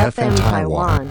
[0.00, 1.06] FM Taiwan。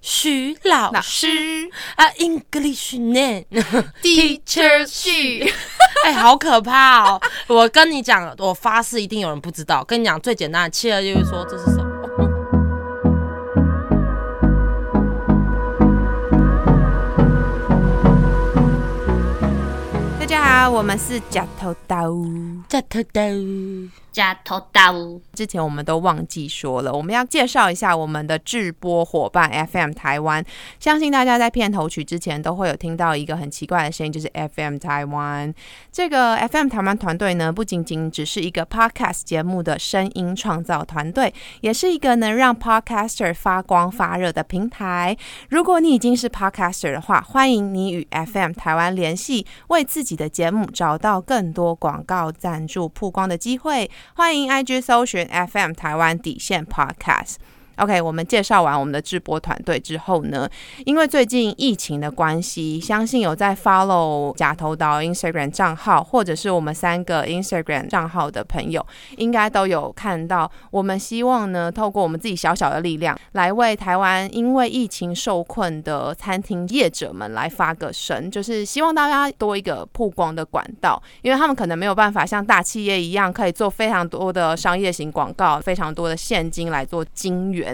[0.00, 3.44] 徐老老师师啊，English name
[4.02, 5.52] Teacher 旭，
[6.06, 7.20] 哎，好可怕哦！
[7.48, 9.84] 我跟你讲，我发誓一定有人不知道。
[9.84, 11.84] 跟你讲最简单的，切了就是说这是什么。
[20.18, 22.14] 大家好，我们是假头刀。
[22.68, 23.20] 假头头，
[24.18, 24.92] 加头刀，
[25.32, 30.44] 之前我们都忘记说了，我们要介绍一下我们的制播伙伴 FM 台湾。
[30.80, 35.54] 相信大家在片头曲之前都会有听到一个很奇怪的声音，就是 FM 台湾。
[35.92, 45.16] 这个 FM 台湾团队呢，不仅仅只是一个 Podcast 节目的声音创造团队，也是一个能让 Podcaster 发光发热的平台。
[45.48, 53.88] 如果你已经是 Podcaster 的话，欢迎你与 FM 台湾联系，为自己的节目找到更多广告赞助曝光的机会。
[54.14, 57.36] 欢迎 IG 搜寻 FM 台湾底线 Podcast。
[57.78, 60.48] OK，我们介绍完我们的直播团队之后呢，
[60.84, 68.84] 因为最近疫情的关系，相信有在 follow 假头岛 Instagram 账号，或者是我们三个 Instagram 账号的朋友，
[69.16, 70.50] 应该都有看到。
[70.72, 87.67] 我们希望呢，透过我们自己小小的力量，来为台湾因为疫情受困的餐厅业者们来发个声，就是希望大家多一个曝光的管道，因为他们可能没有办法像大企业一样，可以做非常多的商业型广告，非常多的现金来做金源。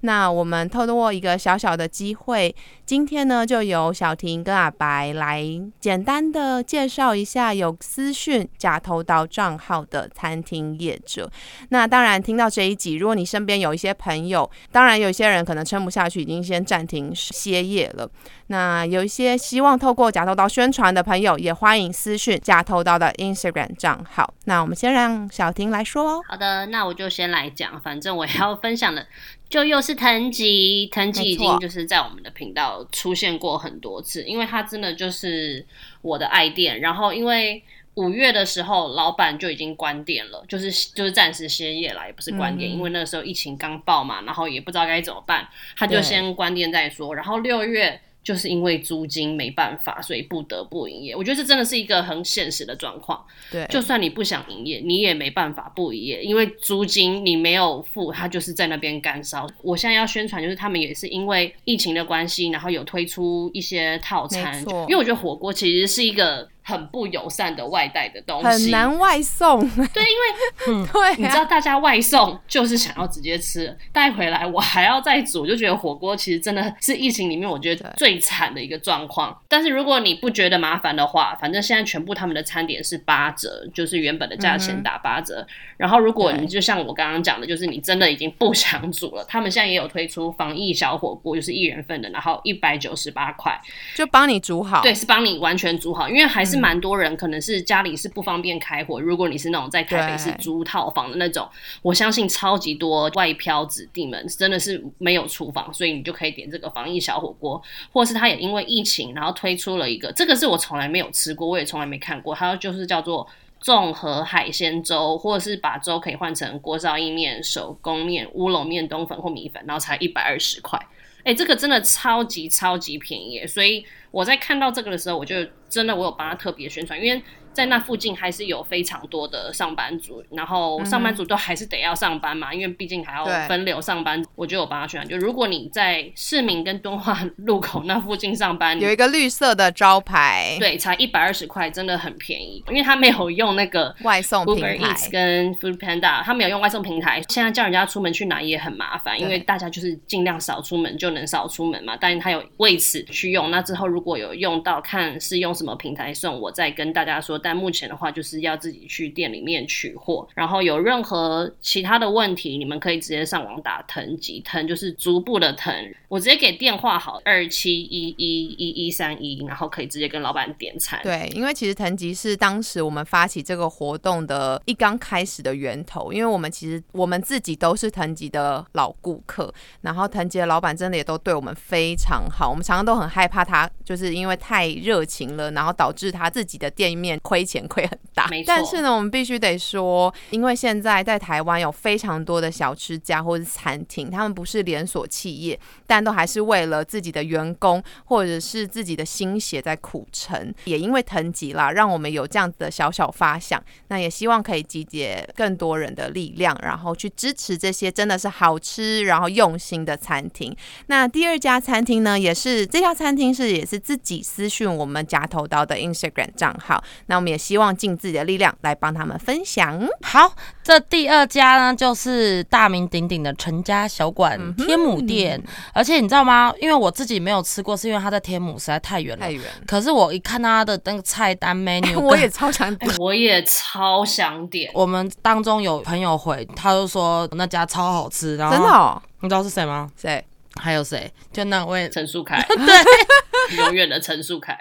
[0.00, 2.54] 那我们透过一个小小的机会，
[2.84, 5.44] 今天呢，就由小婷跟阿白来
[5.80, 11.30] 简单的介绍一下有私讯假投到账号的餐厅业者。
[11.68, 18.10] 那当然，听到这一集，如果你身边有一些朋友，当然有一些人可能撑不下去，已经先暂停歇业了。
[18.48, 24.34] 那有一些希望透过假偷刀宣传的朋友，也欢迎私讯假头刀的 Instagram 账号。
[24.44, 26.22] 那我们先让小婷来说哦。
[26.28, 29.06] 好的，那我就先来讲，反正我要分享的
[29.52, 35.62] 就又是藤吉，藤吉已经就是在我们的频道出现过很多次，因为它真的就是
[36.00, 36.80] 我的爱店。
[36.80, 37.62] 然后因为
[37.96, 45.46] 五月的时候，老板就已经关店了，就是就是暂时歇业了，也不是关店，嗯因为那个时候疫情刚爆嘛，然后也不知道该怎么办，
[45.76, 47.14] 他就先关店再说。
[47.14, 48.00] 然后六月。
[48.22, 51.16] 就是因为租金没办法，所以不得不营业。
[51.16, 53.24] 我觉得这真的是一个很现实的状况。
[53.50, 59.48] 对，就算你不想营业，你也没办法不营业，因为租金你没有付，它就是在那边干烧。
[59.62, 69.60] 我现在要宣传，就是他们也是因为疫情的关系，然后有推出一些套餐因为我觉得火锅其实是一个很不友善的外带的东西，很难外送。
[69.92, 79.36] 对，因为 对、啊，你知道大家外送就是想要直接吃，带回来我还要再煮，就觉得火锅其实真的是疫情里面我觉得最惨的一个状况。
[79.48, 85.46] 但是如果你不觉得麻烦的话，反正现在全部他们的餐点是八折，就是原本的价钱打八折。
[85.76, 93.60] 然后如果你就像我刚刚讲的，就是你真的已经不想煮了，他们现在也有推出防疫小火锅，就是一人份的，然后一百九十八块。
[93.96, 94.80] 就帮你煮好。
[94.82, 99.00] 对，是帮你完全煮好，因为还是蛮多人可能是家里是不方便开火。
[99.00, 101.48] 如果你是那种在台北市租套房的那种，
[101.82, 113.28] 我相信超级多外漂子弟们真的是没有厨房，所以你就可以点这个防疫小火锅，或是他也因为疫情，然后推出了一个，这个是我从来没有吃过，我也从来没看过，它就是叫做。
[113.64, 120.76] 综合海鲜粥，或者是把粥可以换成锅烧意面、手工面、乌龙面、冬粉或米粉，然后才一百二十块。
[121.24, 125.36] 哎、这个真的超级超级便宜，所以我在看到这个的时候，我就
[125.68, 127.22] 真的我有帮他特别宣传，因为
[127.52, 135.08] 在那附近还是有非常多的上班族，然后上班族都还是得要上班嘛，因为毕竟还要分流上班，我就有帮他宣传。
[135.08, 147.22] 就如果你在市民跟敦化路口那附近上班，有一个绿色的招牌，对才一百二十块，真的很便宜，因为他没有用那个外送平台跟 Food Panda，他没有用外送平台。
[147.28, 151.96] 现在叫人家出门去拿也很麻烦，因为大家就是尽量少出门就能少出门嘛。
[152.00, 157.41] 但是他有为此去用，那之后如果有用到，看是用什么平台送，我再跟大家说。
[157.42, 160.28] 但目前的话，就是要自己去店里面取货。
[160.34, 165.74] 然后有任何其他的问题，你们可以直接上网打藤吉藤，就是足部的藤。
[166.08, 171.00] 我直接给电话好，二七一一一一三一，然后可以直接跟老板点餐。
[171.02, 188.26] 对，因为其实藤吉是当时我们发起这个活动的一刚开始的源头，因为我们其实我们自己都是藤吉的老顾客，然后藤吉的老板真的也都对我们非常好，我们常常都很害怕他就就是因为太热情了，然后导致他自己的店面亏钱亏很大。
[188.28, 200.54] 没错但是呢，我们必须得说，因为现在在台湾有非常多的小吃家或者是餐厅，他们不是连锁企业，但都还是为了自己的员工或者是自己的心血在苦撑。
[200.64, 210.56] 也因为腾吉啦，让我们有这样子的小小发想，那也希望可以集结更多人的力量，然后去支持这些真的是好吃然后用心的餐厅。
[210.86, 219.86] 那第二家餐厅呢，也是这家餐厅是也是自己私讯我们夹头刀的 Instagram 账号，那我们也希望尽自己的力量来帮他们分享。
[220.02, 220.32] 好，
[220.62, 225.42] 这第二家呢，就是大名鼎鼎的陈家小馆嗯天母店，
[225.74, 226.52] 而且你知道吗？
[226.60, 229.32] 因为我自己没有吃过，是因为它在天母实在太远了太。
[229.32, 239.90] 远，可是我一看它的那个菜单 menu， 我也超想点 我也超想点，我们当中有朋友回，他就说那家超好吃，然后真的哦，你知道是谁吗？
[239.96, 240.24] 谁？
[240.60, 241.12] 还有谁？
[241.32, 244.58] 就那位，陈树凯， 对，永远的陈树凯。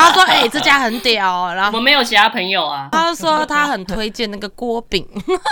[0.00, 5.06] 他说哎、这家很屌，然我后我没有其他朋友啊，他说他很推荐那个锅饼，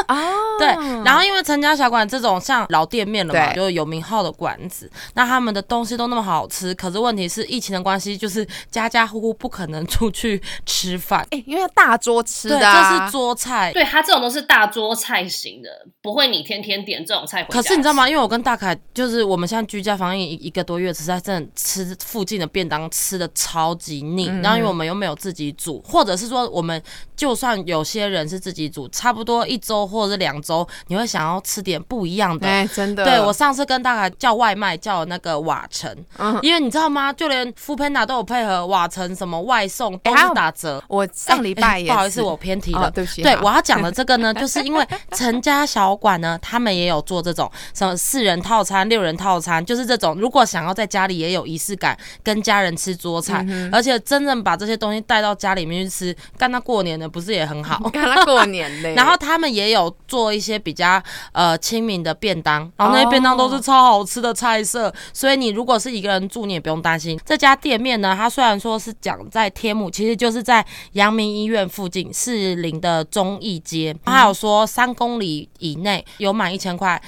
[0.06, 0.16] 啊，
[0.58, 0.66] 对，
[1.04, 13.72] 然后因为陈家小馆这种像老店面了嘛，就有名号的馆子，那他们的东西都那么好吃，可是问题是疫情的关系，就是家家户户不可能出去吃饭，哎、因为要大桌吃，的、啊，就是桌菜。
[13.72, 15.68] 对他这种都是大桌菜型的，
[16.00, 18.08] 不会你天天点这种菜可是你知道吗？
[18.08, 24.28] 因为我跟大凯就是我们现在居家防疫一一个多月，实在真的吃附近的便当吃的超级腻。
[24.42, 26.82] 然后因为我们又没有自己煮，或者是说我们
[27.16, 32.46] 就算有些人是自己煮，差不多一周或者是两周，你会想要吃点不一样的。
[32.46, 37.12] 哎、真的，对我上次跟大家叫外卖叫那个瓦城，嗯因为你知道吗？
[37.12, 40.82] 就连 f o o Panda 都有配合瓦城什么外送都是打折。
[40.88, 42.86] 我上礼拜也、哎不好意思，我偏题了。
[42.86, 57.78] 哦对不起对我要讲的这个呢，就是因为陈家小馆呢，他们也有做这种什么四人套餐、六人套餐，就是这种如果想要在家里也有仪式感，跟家人吃桌菜，嗯而且真正把这些东西带到家里面去吃，干到过年的不是也很好？
[57.88, 61.02] 干他过年嘞，然后他们也有做一些比较
[61.32, 67.18] 呃亲民的便当，然后那些哦便当都是超好吃的菜色，所以你如果是一个人住，你也不用担心。
[67.24, 77.00] 这家店面呢，它虽然说是讲在天母，其实就是在阳明医院附近士林的中义街，还有说三公里以内有满一千块，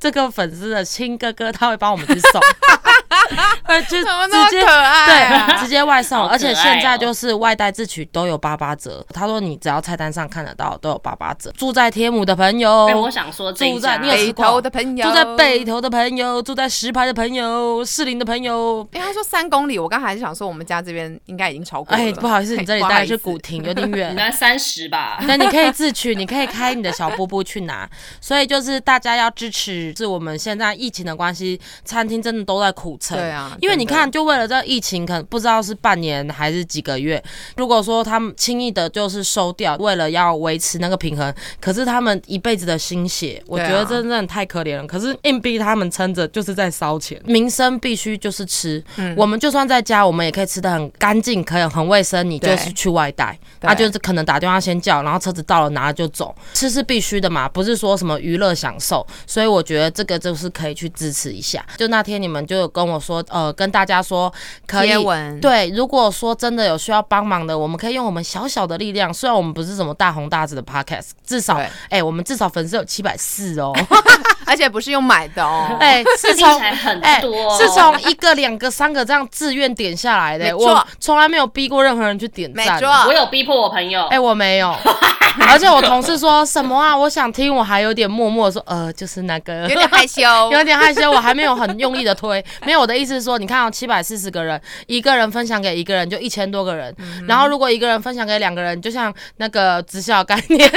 [0.00, 2.40] 这个粉丝的亲哥哥他会帮我们去送，
[3.64, 5.46] 呃，就怎么那么直接可爱、啊？
[5.48, 9.04] 对，直接外送，而且现在就是外带自取都有八八折。
[9.12, 11.50] 他说你只要菜单上看得到都有八八折。
[11.56, 18.86] 住在天母的朋友哎，，我想说住在你有北头的朋友，住在北头的朋友，住在石牌的朋友，士林的朋友。
[18.92, 22.02] 因为他说三公里，我刚才还是想说我们家这边应该已经超过了。
[22.02, 24.14] 哎，不好意思，你这里大概是古亭，有点你远。
[24.16, 25.18] 在三十吧？
[25.22, 27.88] 那你可以自取，你可以开你的小波波去拿。
[28.20, 33.18] 所以就是大家要支持，是我们现在疫情的关系，餐厅真的都在苦撑。
[33.18, 37.22] 对啊因为你看，就为了这疫情，可能不知道是半年还是几个月。
[37.56, 44.86] 如果说他们轻易的就是收掉，为了要维持那个平衡，可是他们一辈子的心血，我觉得真的太可怜了。
[44.86, 47.20] 可是硬逼他们撑着，就是在烧钱。
[47.24, 52.16] 民生必须就是吃，嗯我们就算在家，我们也可以吃的很干净，可以很卫生。
[52.28, 56.34] 你就是去外带，他啊，就是可能打电话先叫，然后车子到了拿了就走。
[56.54, 59.06] 吃是必须的嘛，不是说什么娱乐享受。
[59.26, 61.64] 所以我觉得这个就是可以去支持一下。
[61.76, 64.32] 就那天你们就有跟我说，呃，跟大家说
[64.66, 64.92] 可以，
[65.40, 69.12] 对，如果说真的有需要帮忙的，我们可以用我们小小的力量。
[69.12, 73.72] 虽然我们不是什么大红大紫的 podcast，至少对哎、我们至少粉丝有七百四哦，
[74.46, 75.76] 而且不是用买的哦。
[75.80, 82.74] 哎、是从来很哎、多，是从一个、两个、三个这样自愿点下来的、我从来没有逼过任何人去点赞。
[82.74, 84.74] 没错我有逼迫我朋友哎、，我没有，
[85.48, 86.96] 而且我同事说什么啊？
[86.96, 90.22] 我想听，我还有点默默地说，呃，就是那个 有点害羞，
[90.52, 92.44] 有点害羞，我还没有很用力的推。
[92.64, 100.70] 没有，我的意思是说，你看哦，七百四十个人，一个人分享给一个人就一千多个人，嗯然后如果一个人分享给两个人，就像那个直销概念，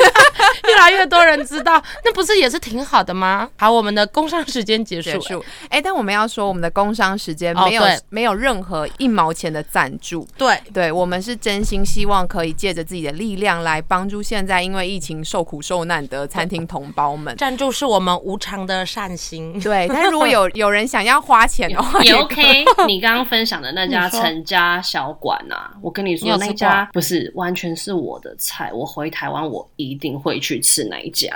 [0.68, 3.50] 越来越多人知道，那不是也是挺好的吗？
[3.58, 5.12] 好，我们的工商时间结束。
[5.12, 5.46] 结束。
[5.70, 10.28] 哎、但我们要说，我们的工商时间哦没有、对没有任何一毛钱的赞助。
[10.38, 17.36] 对，对我们是真心希望可以借着自己的力量来帮助现在因为疫情受苦受难的餐厅同胞们。
[17.38, 19.60] 赞助是我们无偿的善心。
[19.60, 22.66] 对，但是如果有 有人想要花钱的话，也 OK。
[22.88, 31.30] 你刚刚分享的那家陈家小馆啊，我跟你说，那家不是完全是我的菜，我回台湾我一定会去吃那一家。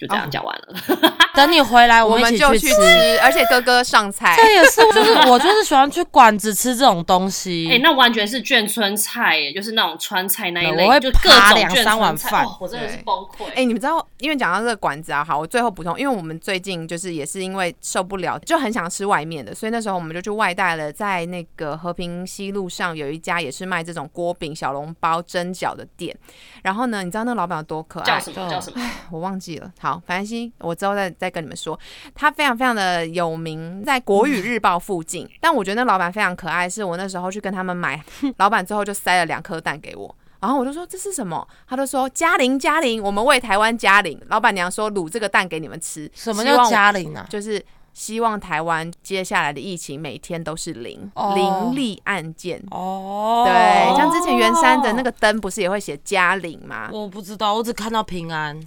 [0.00, 1.18] 就这样讲完了。
[1.34, 3.20] 等你回来，我们就去去吃。
[3.22, 4.34] 而且哥哥上菜。
[4.36, 7.68] 这也是，就是 我就是喜欢去馆子吃这种东西。
[7.70, 13.44] 哎、那完全是眷村菜耶，就是那种川菜那一类，我会就各两三碗饭哦我真的是崩溃。
[13.54, 26.16] 哎、你们知道，因为讲到这个馆子啊，好，我最后补充，因为我们最近就是也是因为受不了，就很想吃外面的，所以那时候我们就去外带了，在那个和平西路上有一家也是卖这种锅饼、小笼包、蒸饺的店。
[26.62, 28.06] 然后呢，你知道那个老板有多可爱？
[28.06, 28.90] 叫什么叫什么？
[29.10, 29.70] 我忘记了。
[29.78, 31.78] 好，反正西我之后再再跟你们说。
[32.14, 35.28] 他非常非常的有名，在国语日报附近。
[35.40, 38.02] 但我觉得那老板非常可爱，是我那时候去跟他们买，
[38.36, 40.14] 老板最后就塞了两颗蛋给我。
[40.40, 41.46] 然后我就说这是什么？
[41.68, 44.18] 他就说嘉玲嘉玲，我们为台湾嘉玲。
[44.28, 47.26] 老板娘说卤这个蛋给你们吃，什么叫嘉玲啊？
[47.28, 52.62] 就是希望台湾接下来的疫情每天都是零、哦零例案件。
[52.70, 56.88] 哦，对，像之前圆山的那个灯不是也会写嘉玲吗？
[56.90, 58.58] 我不知道，我只看到平安。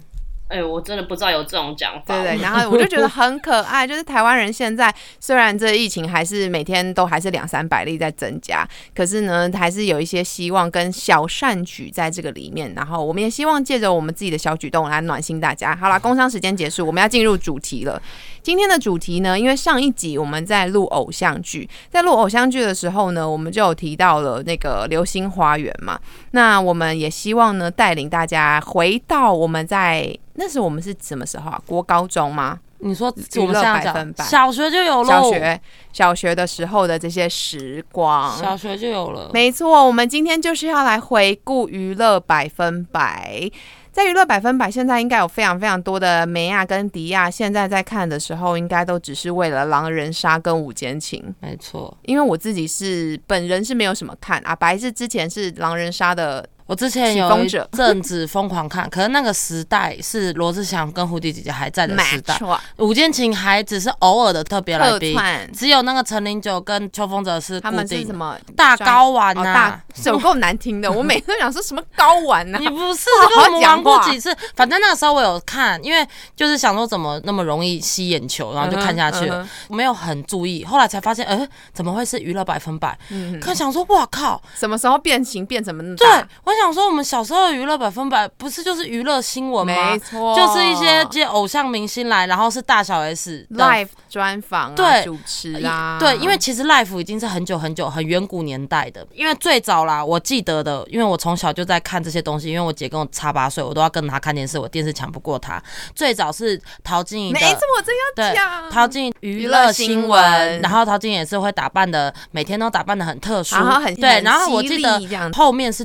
[0.46, 2.14] 哎、我真的不知道有这种讲法。
[2.14, 12.72] 对对，然后我就觉得很可爱，就是台湾人现在虽然这疫情还是每天都还是两三百例在增加，可是呢，还是有一些希望跟小善举在这个里面。
[12.74, 15.74] 然后我们也希望借着我们自己的小举动来暖心大家。
[15.74, 18.00] 好啦，工商时间结束，我们要进入主题了。
[18.44, 25.98] 今天的主题呢，因为上一集我们在录偶像剧，在录偶像剧的时候呢，我们就有提到了那个《流星花园》嘛。
[26.32, 31.58] 那我们也希望呢，带领大家回到我们在那时候我们是什么时候啊？
[31.66, 32.60] 国高中吗？
[32.80, 35.60] 你说娱乐百分百小学就有了，小学
[35.90, 38.36] 小学的时候的这些时光。
[38.36, 39.30] 小学就有了。
[39.32, 43.50] 没错，我们今天就是要来回顾娱乐百分百。
[43.94, 51.32] 在娱乐百分百，现在应该有非常非常多的梅亚跟迪亚，现在在看的时候，应该都只是为了狼人杀跟午间情。
[51.38, 73.04] 没错，因为我自己是本人是没有什么看啊，白是之前是狼人杀的，我之前有一 阵子疯狂看，可是那个时代是罗志祥跟蝴蝶姐姐还在的时代，错，吴建琴还只是偶尔的特别来客宾，串，只有那个陈零九跟邱风泽是他固定们是什么大睾丸呐、哦大，有够难听的， 我每次都想说什么睾丸呐、你不是
[73.34, 74.34] 跟我们玩过几次？
[74.56, 79.42] 反正那个时候我有看，因为就是想说怎么那么容易吸眼球，然后就看下去了。
[79.42, 82.96] 嗯没有很注意，后来才发现，哎、怎么会是娱乐百分百？
[83.10, 83.38] 嗯。
[83.40, 84.40] 可想说，哇靠！
[84.54, 89.92] 什么时候变形变成那么对大？，我想说，我们小时候的娱乐百分百不是就是娱乐新闻吗？
[89.92, 89.98] 没？
[89.98, 105.62] 错，就是一些这些偶像明星来，然后是大小 S 的 live 专访啊，对主持啊，对，因为其实 Life 已经是很久很久很远古年代的，因为最早啦，我记得的，因为我从小就在看这些东西，因为我姐跟我差八岁，我都要跟她看电视，我电视抢不过她。
[105.94, 110.22] 最早是陶晶莹的，没错，我真要对讲，陶晶莹娱娱乐乐新新闻。
[110.22, 113.94] 闻，然后陶晶莹也是会打扮的，每天都打扮的很特殊，然后很。
[113.94, 115.00] 对，然后我记得
[115.32, 115.84] 后面是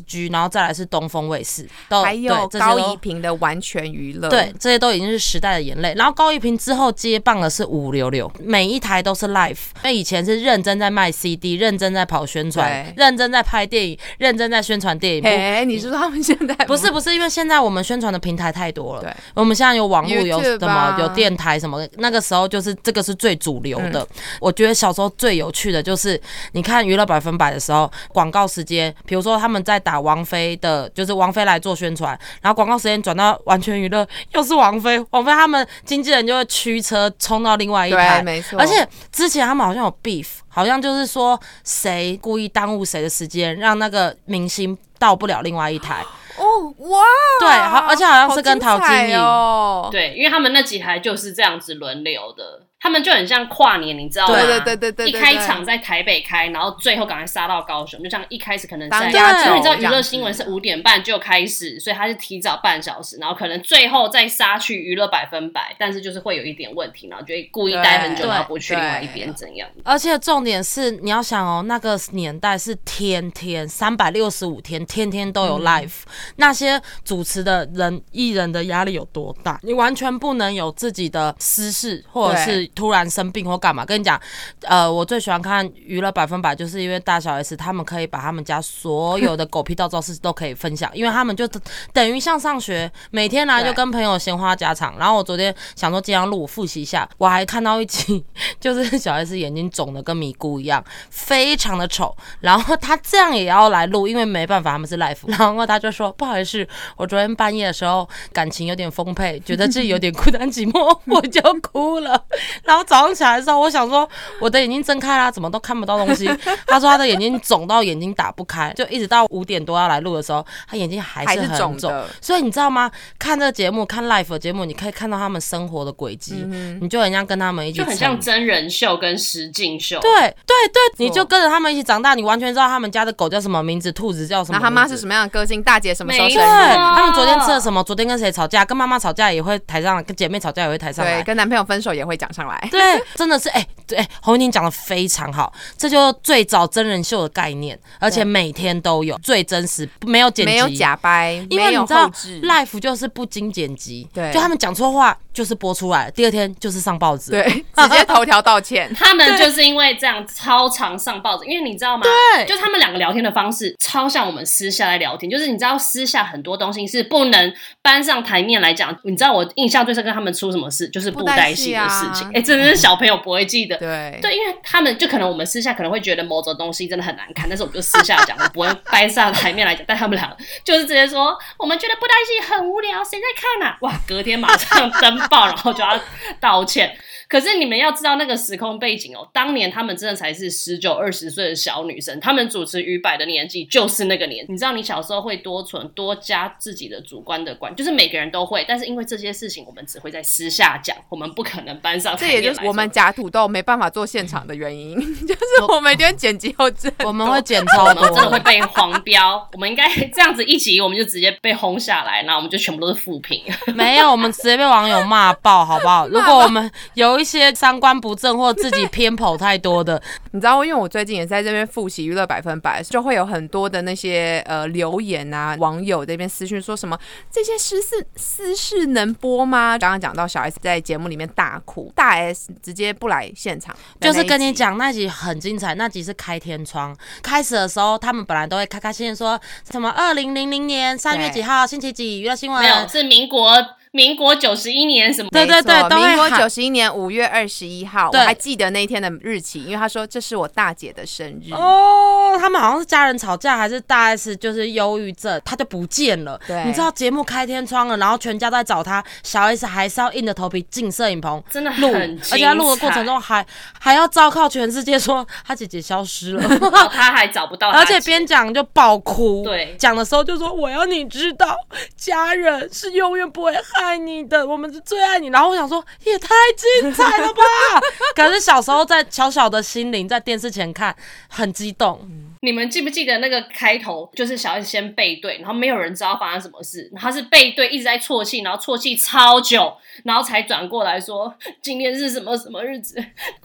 [0.00, 5.94] TVBSG，然后再来是东风卫视，都还有高一平的完全娱乐，对，这些都已经是时代的眼泪。
[5.96, 9.58] 然后高一平之后接棒的是五六六，每一台都是 live。
[9.82, 15.22] 那以前是认真在卖 CD，认真在跑宣传，认真在拍电影，认真在宣传电影。
[15.22, 19.02] 不哎，你是说他们现在不是不是，因为现在我们宣传的平台太多了。
[19.02, 21.86] 对，我们现在有网络，有什么啊有电台什么。
[21.96, 24.06] 那个时候就是这个是最主流的。
[24.40, 26.20] 我觉得小时候最有趣的就是，
[26.52, 38.22] 你看娱乐百分百的时候，广告时间，比如说他们在打王菲的，就是王菲来做宣传，然后广告时间转到完全娱乐，又是王菲，王菲他们经纪人就会驱车冲到另外一，台。
[38.22, 46.04] 没错，而且之前他们好像有 beef，好像就是说谁故意耽误谁的时间，让那个明星到不了另外一台。
[46.36, 46.44] 哦
[46.78, 47.02] 哇，
[47.40, 54.34] 对好而且好像是跟陶晶莹哦，对，因为他们那几台就是这样子轮流的，他们就很像跨年，你知道吗？
[54.34, 69.68] 对对对对对，一开场在台北开，然后最后赶快杀到高雄，就像一开始可能在，因为你知道娱乐新闻是五点半就开始，所以他是提早半小时，然后可能最后再杀去娱乐百分百，但是就是会有一点问题，然后就会故意待很久，对然后不去另外一边怎样？
[69.84, 76.02] 而且重点是，你要想哦，那个年代是天天三百六十五天，天天都嗯有 live，、
[76.36, 79.60] 那些主持的人艺人的压力有多大？
[79.62, 83.84] 你完全不能有自己的私事，或者是突然生病或干嘛。
[83.84, 84.20] 跟你讲，
[84.62, 91.48] 呃，我最喜欢看娱乐百分百，就是因为大小 S 他们可以把他们家所有的狗屁倒灶事都可以分享，因为他们就
[91.92, 94.96] 等于像上学，每天来就跟朋友闲话家常。
[94.98, 98.24] 然后我昨天想说今天录，我复习一下，我还看到一集，
[98.60, 102.16] 就是小 S 眼睛肿的跟迷菇一样，非常的丑。
[102.40, 105.18] 然后他这样也要来录，因为没办法他们是 live。
[105.26, 112.24] 然后他就说不好意思，我昨天半夜的时候感情有点丰沛，觉得自己有点孤单寂寞，我就哭了。
[112.64, 114.08] 然后早上起来的时候，我想说
[114.40, 116.30] 我的眼睛睁开啦，怎么都看不到东西。
[116.66, 121.78] 他说他的眼睛肿到眼睛打不开，就一直到五点多要来录的时候，他眼睛还还是是很肿。
[121.78, 122.90] 肿，所以你知道吗？
[123.18, 126.34] 看这个节目，看 Life 的节目，你可以看到他们生活的轨迹，
[126.80, 129.98] 你就很像跟他们一起就很像真人秀跟实境秀。
[130.00, 130.10] 对
[130.46, 136.38] 对对，你就跟着他们一起长大，你完全知道他们家的狗叫什么名字，兔子叫什么他妈是什么样的个性，大姐什么时候对，日？
[136.38, 137.82] 他们昨天吃了什么？
[137.84, 138.64] 昨天跟谁吵架？
[138.64, 141.22] 跟妈妈吵架也会台上来，跟姐妹吵架也会台上对，来。
[141.22, 142.49] 跟男朋友分手也会讲上来。
[142.70, 142.80] 对，
[143.14, 152.08] 真的是哎，对，哎洪婷讲的非常好，这就最早真人秀的概念，而且每天都有，最真实，没有剪辑，没有假掰，因没有为你知道
[152.42, 154.32] ，，life 就是不经剪辑，对。
[154.32, 157.42] 就他们讲错话就是播出来，第二天就是上报纸，对，
[157.76, 158.92] 直接头条道歉。
[158.94, 162.04] 他们就是因为这样超常上报纸，因为你知道吗？
[162.04, 162.46] 对。
[162.46, 167.52] 就他们两个聊天的方式超像我们私下来聊天，就是你知道私下很多东西是不能
[167.82, 168.96] 搬上台面来讲。
[169.04, 173.76] 你知道我印象最深跟，他们出什么事就是布袋戏的事情哎、真的是小朋友不会记得。
[173.76, 179.84] 对对，因为他们就可能我们私下可能会觉得某种东西真的很难看，但是我们就私下讲，我不会搬上台面来讲。
[179.86, 183.76] 但他们俩就是直接说，我们觉得布袋戏很无聊，谁在看啊？
[183.82, 185.98] 哇，隔天马上 登报，然后就要
[186.40, 186.96] 道歉。
[187.30, 194.44] 可是你们要知道那个时空背景哦，当年他们真的才是十九二十岁的小女生，他们主持于百的年纪就是那个年。
[194.48, 202.42] 你知道，你小时候会多存多加自己的主观的观，就是每个人都会，但是因为这些事情我们只会在私下讲，我们不可能搬上这也。
[202.42, 208.40] 就是我们假土豆没办法做现场的原因， 就是我们一定剪辑后置， 我们会剪超我们真的会。
[208.40, 213.44] 被黄标，我们应该这样子一集，我们就直接被轰下来，然后我们就全部都是负评。
[213.74, 216.08] 没有，我们直接被网友骂爆，好不好？
[216.10, 220.00] 如果我们有一些三观不正或自己偏颇太多的，
[220.32, 226.98] 你知道，因为我最近也在这边复习娱乐百分百，就会有很多的那些呃留言啊，网友这边私讯说什么
[227.30, 229.76] 这些私事私事能播吗？
[229.76, 236.96] 刚刚讲到小 S 在节目里面大哭，大 S 直接不来现场，就是跟你讲那集很精彩，那集是开天窗。
[237.22, 242.20] 开始的时候，他们本来都会开开心心说什么二零零零年三月几号星期几？
[242.20, 242.62] 娱乐新闻。
[242.62, 243.52] 没，有，是民国
[243.92, 245.28] 民国九十一年什么？
[245.30, 251.52] 对对对民国九十一年五月二十一号，我对还记得那一天的日期，因为他说这是我大姐的生日。
[251.52, 256.40] 哦，他们好像是家人吵架，还是大 S 就是忧郁症，他就不见了。
[256.46, 263.44] 对你知道节目开天窗了，然后全家都在找他，小 S 还是要硬着头皮进摄影棚真的录，很而且他录的过程中还
[263.80, 266.42] 还要昭告全世界说他姐姐消失了。
[266.48, 271.56] 然 后他还找不到，而且边讲就爆哭，对讲的时候就说我要你知道，
[271.96, 275.28] 家人是永远不会害爱你的，我们是最爱你。
[275.28, 277.42] 然后我想说也太精彩了吧！
[278.14, 280.94] 可是小时候在小小的心灵在电视前看
[281.28, 282.06] 很激动，
[282.42, 289.70] 你们记不记得那个开头就是小 S 先背对，然后没有人知道发生什么事，然后他是背对一直在啜泣，然后啜泣超久，
[290.04, 292.96] 然后才转过来说今天是什么什么日子，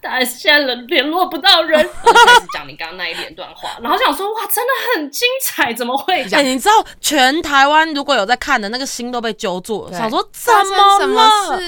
[0.02, 6.24] 但现在联联络不到人，然后开始讲你刚刚那一连段话，然后想说哇真的很精彩，怎么会？
[6.32, 10.26] 哎、你知道全台湾如果有在看的那个心都被揪住了，想说
[11.00, 11.60] 怎么了？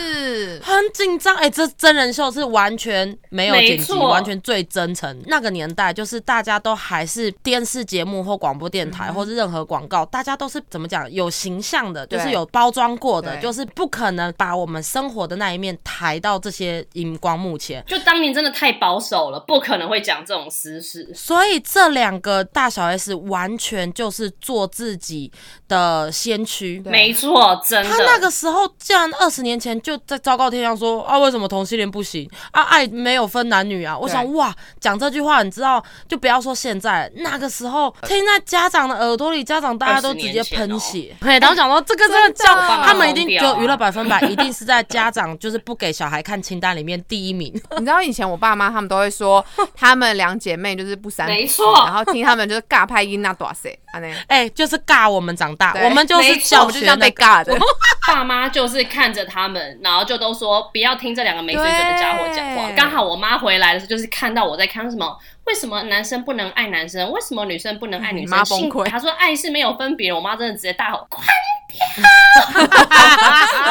[0.62, 5.22] 很紧张，哎、这真人秀是完全没有没剪辑，完全最真诚。
[5.28, 17.84] 那个年代，就是大家都还是电视节目或广播电嗯台，或是任何广告，大家都是怎么讲，有形象的，就是有包装过的，就是不可能把我们生活的那一面抬到这些荧光幕前。
[17.88, 21.12] 就当年真的太保守了，不可能会讲这种私事。
[21.14, 25.32] 所以这两个大小 S 完全就是做自己
[25.68, 26.82] 的先驱。
[26.86, 27.90] 没错，真的。
[27.90, 32.64] 他那个时候，竟然二十年前就在昭告天下说啊，为什么同性恋不行啊？
[32.64, 33.98] 爱没有分男女啊！
[33.98, 41.16] 我想哇，讲这句话，你知道，就不要说现在，那个时候听在家长的耳朵里，家长大家都直接喷血。
[41.20, 47.54] 对，然后讲说这个真的叫他们一定就娱乐百分百，一定是在家长就是不给小孩看清单里面第一名。
[47.78, 49.44] 你知道以前我爸妈他们都会说，
[49.76, 57.58] 他们两姐妹就是不三 没错然后听他们就是尬拍音那多塞，啊那哎、就是尬我们长大，我们就是小学们就这样被尬的。
[58.08, 62.72] 爸妈就是看着他们，然后就都说不要听这两个没水准的家伙讲话。
[62.72, 68.38] 刚好我妈回来的时候，就是看到我在看什么，为什么男生不能爱男生，为什么女生不能爱女生？
[68.46, 71.22] 崩溃她说爱是没有分别，我妈真的直接大吼关
[71.68, 71.78] 掉，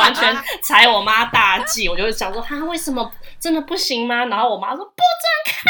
[0.00, 1.88] 完全踩我妈大忌。
[1.88, 4.26] 我就想说，哈，为什么真的不行吗？
[4.26, 4.96] 然后我妈说不准
[5.46, 5.64] 看，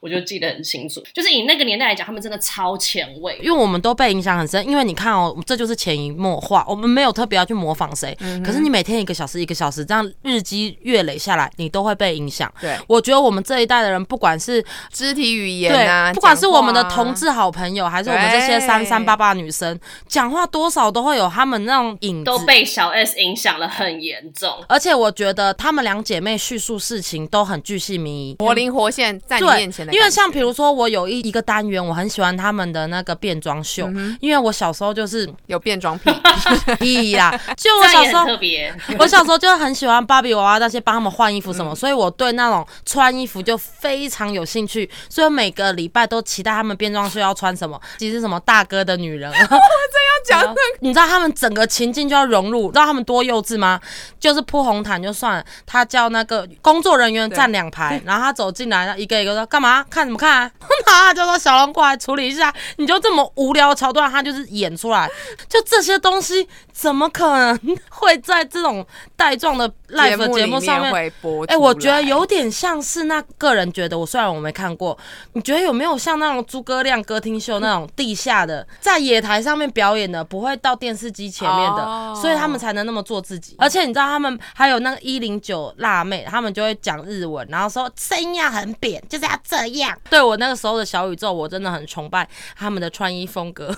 [0.00, 1.02] 我就记得很清楚。
[1.14, 3.38] 就是以那个年代来讲，他们真的超前卫。
[3.42, 12.52] 因为我们都被影响很深，因为你看哦，这就是潜移默化，我们没有特别要去模仿谁，嗯可是你每天一个小时一个小时这样日积月累下来，你都会被影响。
[12.60, 22.24] 对，我觉得我们这一代的人，不管是肢体语言对，啊，不管是我们的同志好朋友，还是我们这些三三八八女生，讲话多少都会有他们那种影子。
[22.24, 36.10] 都被小 S 影响了很严重，而且我觉得她们两姐妹叙述事情都很巨细靡遗，活灵活现在你对面前的，因为像比如说，我有一一个单元，我很喜欢他们的那个变装秀，嗯因为我小时候就是有变装癖，
[36.78, 38.74] 屁啦，就我小时候特别。
[38.98, 49.32] 我小时候就很喜欢芭比娃娃那些帮他们换衣服嗯什么，所以我对那种穿衣服就非常有兴趣，所以每个礼拜都期待他们变装秀要穿什么，其实什么大哥的女人，
[50.24, 50.54] 讲的。
[50.80, 53.80] 你知道他们整个情境就要融入，你知道他们多幼稚吗？
[54.20, 59.84] 就是铺红毯就算了，他叫那个工作人员站两排，然后他走进来，一个一个说干嘛？
[59.90, 60.50] 看什么看、啊？
[60.84, 65.10] 他就说小龙过来处理一下，你就这么无聊的桥段，他就是演出来，
[65.48, 67.58] 就这些东西怎么可能
[67.90, 71.12] 会在这种带状的 live 的节目上面？
[71.48, 74.96] 哎、我觉得有点像是那个人觉得，我虽然我没看过，
[75.34, 83.54] 你觉得有没有像那种诸葛亮歌厅秀那种地下的，在野台上面表演的，不会到电视机前面的，哦所以他们才能那么做自己。
[83.58, 89.96] 而且你知道他们还有那个一零九辣妹，他们就会讲日文，然后说声音要很扁，就是要这样。
[90.08, 93.74] 对我那个时候的小宇宙，我真的很崇拜他们的穿衣风格。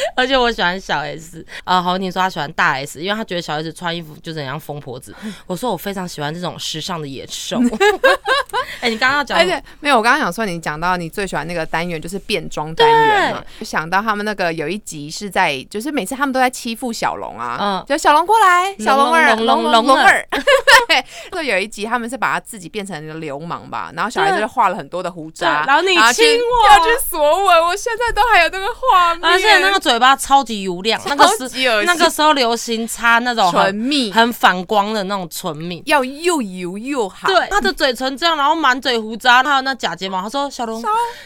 [0.16, 5.14] 而且我喜欢小 S 啊，郝文婷说她喜欢大 S，因为她觉得小 S 穿衣服就是很像疯婆子。
[5.46, 7.58] 我说我非常喜欢这种时尚的野兽。
[8.80, 17.84] 哎、你刚刚要讲而且没有，我刚刚想说，你讲到你最喜欢那个单元就是变装单元嘛，就想到他们那个有一集是在，就是每次他们都在欺负小龙啊，嗯。
[17.88, 19.98] 就小龙过来，小龙儿，龙龙龙
[20.88, 26.68] 对，就有一集他们是把他自己变成流氓吧，然后小孩子就画了很多的胡渣，然后你去亲我。
[26.68, 35.82] 要去索吻，我现在都还有那个画面，而且那个嘴巴超级油亮，那个超级恶心是那个时候流行擦那种唇很蜜很反光的那种唇蜜。
[35.86, 40.20] 要又油又好，对，他的嘴唇这样，然后满嘴胡渣，还有那假睫毛。
[40.20, 40.82] 他说：“小龙，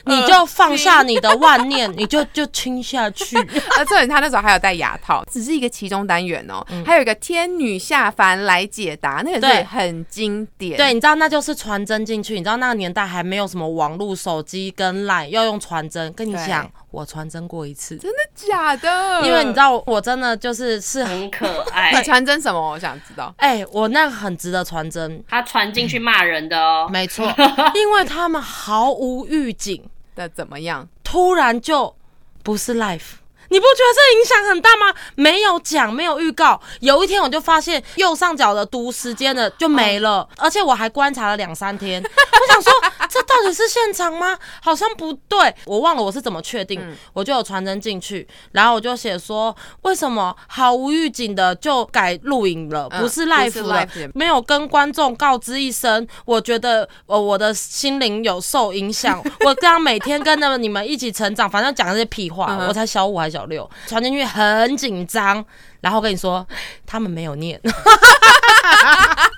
[0.07, 3.37] 你就放下你的万念， 你就就亲下去。
[3.77, 10.77] 而且他那时候还有戴牙套，只是一个其中单元哦，还有一个天女下凡来解答，那个是对很经典。
[10.77, 16.13] 对，你知道那就是传真进去，你知道那个年代还没有什么网络、手机跟 Line，要用传真。
[16.13, 22.73] 跟你讲，我传真过一次，真的假的，因为你知道我真的就是是，很可爱 你爱，传真什么？
[22.73, 23.33] 我想知道。
[23.39, 26.89] 哎、我那个很值得传真，他传进去骂人的哦。
[26.91, 27.27] 没错，
[27.75, 29.83] 因为他们毫无预警，
[30.15, 30.87] 的怎么样？
[31.03, 31.95] 突然就
[32.43, 33.15] 不是 life。
[33.49, 34.95] 你不觉得这影响很大吗？
[35.15, 36.59] 没有讲，没有预告。
[36.81, 42.03] 有一天我就发现右上角的读时间的就没了，而且我还观察了两三天。
[42.03, 42.73] 我想说，
[43.13, 44.39] 这到底是现场吗？
[44.63, 46.83] 好像不对，我忘了我是怎么确定。
[47.13, 56.09] 我就有传真进去，然后我就写说，为什么毫无预警的就改录影了，嗯不是不 live 了，没有跟观众告知一声。
[56.25, 65.45] 我觉得呃我的心灵有受影响， 我这样每天跟着你们一起成长，反正讲这些屁话，嗯我才小五还小六，传进去很紧张。
[65.83, 66.47] 然后跟你说，
[66.87, 67.61] 他们没有念，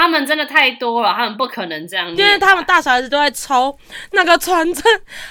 [0.00, 2.16] 他们真的太多了，他们不可能这样念。
[2.16, 3.76] 因为他们大小孩子都在抽
[4.12, 4.82] 那个传真，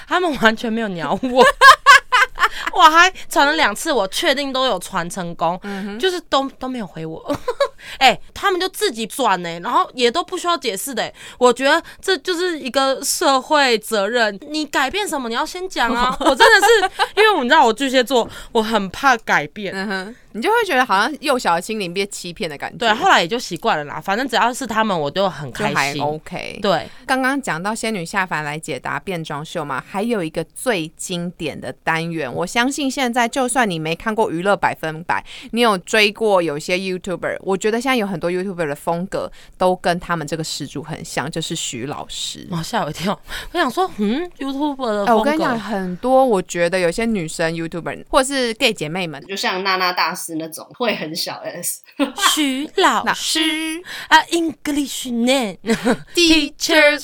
[0.06, 1.44] 他们完全没有鸟我。
[2.72, 7.36] 我还传了两次，我确定都有传成功，嗯就是都都没有回我。
[7.98, 11.12] 哎、他们就自己转呢、然后也都不需要解释的、欸。
[11.38, 16.16] 我觉得这就是一个社会责任，你改变什么你要先讲啊。
[16.20, 20.14] 我真的是，因为你知道我巨蟹座，我很怕改变。
[20.32, 22.78] 你就会觉得好像幼小的心灵被欺骗的感觉。
[22.78, 24.00] 对，后来也就习惯了啦。
[24.00, 26.02] 反正只要是他们，我就很开心。
[26.02, 26.58] OK。
[26.62, 42.46] 对，刚刚讲到仙女下凡来解答变装秀嘛，还有一个最经典的单元，我相信现在就算你没看过娱乐百分百，你有追过有些 YouTuber，我觉得现在有很多 YouTuber 的风格都跟他们这个始祖很像，就是徐老师。
[42.50, 43.18] 哇，吓我一跳！
[43.52, 51.80] 我想说，嗯，YouTube 的哎、风格，我跟你讲，很多我觉得有些女生 YouTuber 或是 gay 姐妹们，就像娜娜大师那种，会很小 S，
[52.34, 55.56] 徐老老师师啊，English name
[56.14, 56.98] Teacher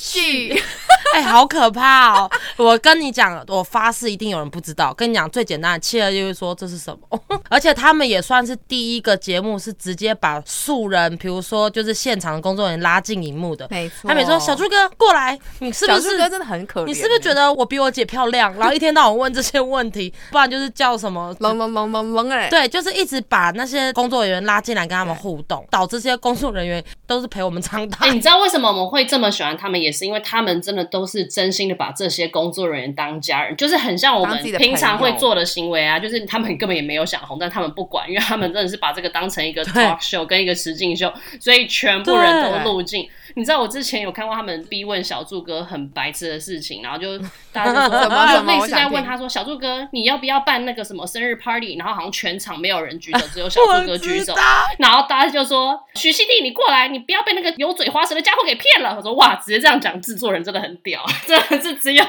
[1.17, 2.29] 哎、好可怕哦！
[2.57, 4.93] 我跟你讲，我发誓一定有人不知道。
[4.93, 13.67] 跟你讲，最简单的，企鹅就是说这是什么， 而且他们也算是第一个节目是直接把素人，比如说就是现场的工作人员拉进荧幕的。
[13.71, 18.53] 没错，他们也说：“小猪哥过来，你是不是小猪哥真的很可怜，你是不是觉得我比我姐漂亮？
[18.57, 22.47] 然后一天到晚问这些问题，不然就是叫什么龙龙龙龙龙哎？
[22.49, 28.11] 对，就是一直把那些工作人员拉进来跟他们互动，导致这些工作人员都是陪我们长大哎、。
[28.11, 29.77] 你知道为什么我们会这么喜欢他们？
[29.77, 43.07] 也是因为他们真的都是真心的把这些工作人员当家人，就是很像我们平常会做的行为啊，就是他们根本也没有想红，但他们不管，因为他们真的是把这个当成一个 talk show 跟一个实境秀，所以全部人都入镜。
[43.35, 47.17] 你知道我之前有看过他们逼问小柱哥很白痴的事情，然后就
[47.51, 54.33] 大家就说 怎么就怎么类似在问他说：“小柱哥，你要不要办那个什么生日 party？” 然后好像全场没有人举手，只有小 柱哥举手。
[54.79, 62.03] 然后大家就说：“徐熙娣，你过来，你不要被那个油嘴滑舌的家伙给骗了。”我说：“哇，直接这样讲，制作人真的很屌， 真的是只有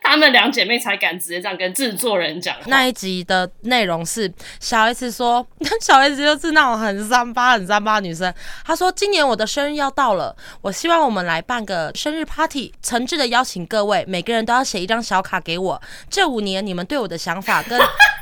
[0.00, 5.44] 她们两姐妹才敢直接这样跟制作人讲。”那一集的内容是小 S 说，
[5.82, 8.32] 小 S 就是那种很三八、很三八女生。
[8.64, 15.82] 她说：“今年我的生日要到了，我希望我们来办个生日 party，诚挚的邀请各位，每个人都要写一张小卡给我。
[16.08, 17.80] 这五年你们对我的想法跟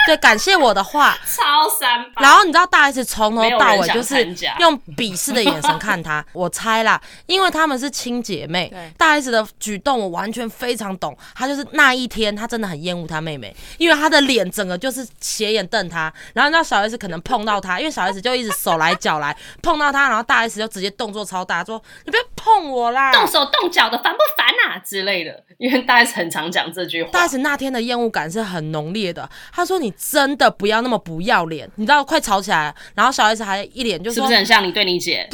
[0.08, 1.16] 对感谢我的话。
[1.28, 4.24] ”超三八，然后你知道大 S 从头到尾就是
[4.58, 11.16] 用鄙视的眼神看他， 我猜啦，因为他们是亲姐妹对，大 S 的举动我完全非常懂。
[11.34, 16.12] 她就是那一天，她真的很厌恶她妹妹，因为她的脸整个就是斜眼瞪她。
[16.32, 23.12] 然后你知道小 S 可能碰到她， 因为小 S 就一直手来脚来碰到她，然后大 S 就直接动作超大，说你不要碰我啦。
[23.12, 27.10] 动手动脚的烦不烦啊之类的，因为大 S 很常讲这句话。
[27.10, 35.28] 大 S 那天的厌恶感是很浓烈的，她说你真的不要那么不要脸，你知道快吵起来了，然后小 S 还一脸就是说不是很像你对你姐？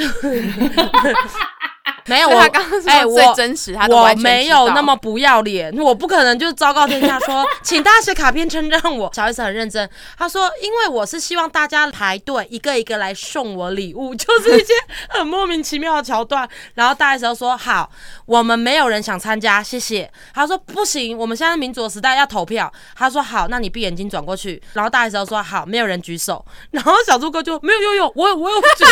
[2.08, 9.10] 没有我他刚刚说哎最我真实他都我没有那么不要脸，我不可能就昭告天下说， 请大家写卡片称赞我。
[9.14, 9.88] 小 S 很认真，
[10.18, 14.74] 他说，因为我是希望大家排队一个一个来送我礼物，就是一些
[15.08, 16.46] 很莫名其妙的桥段。
[16.74, 17.90] 然后大 S 就说好，
[18.26, 20.10] 我们没有人想参加，谢谢。
[20.34, 22.70] 他说不行，我们现在民主的时代要投票。
[22.94, 24.62] 他说好，那你闭眼睛转过去。
[24.74, 26.44] 然后大 S 就说好，没有人举手。
[26.70, 28.84] 然后小猪哥就没有有有，我有我有举。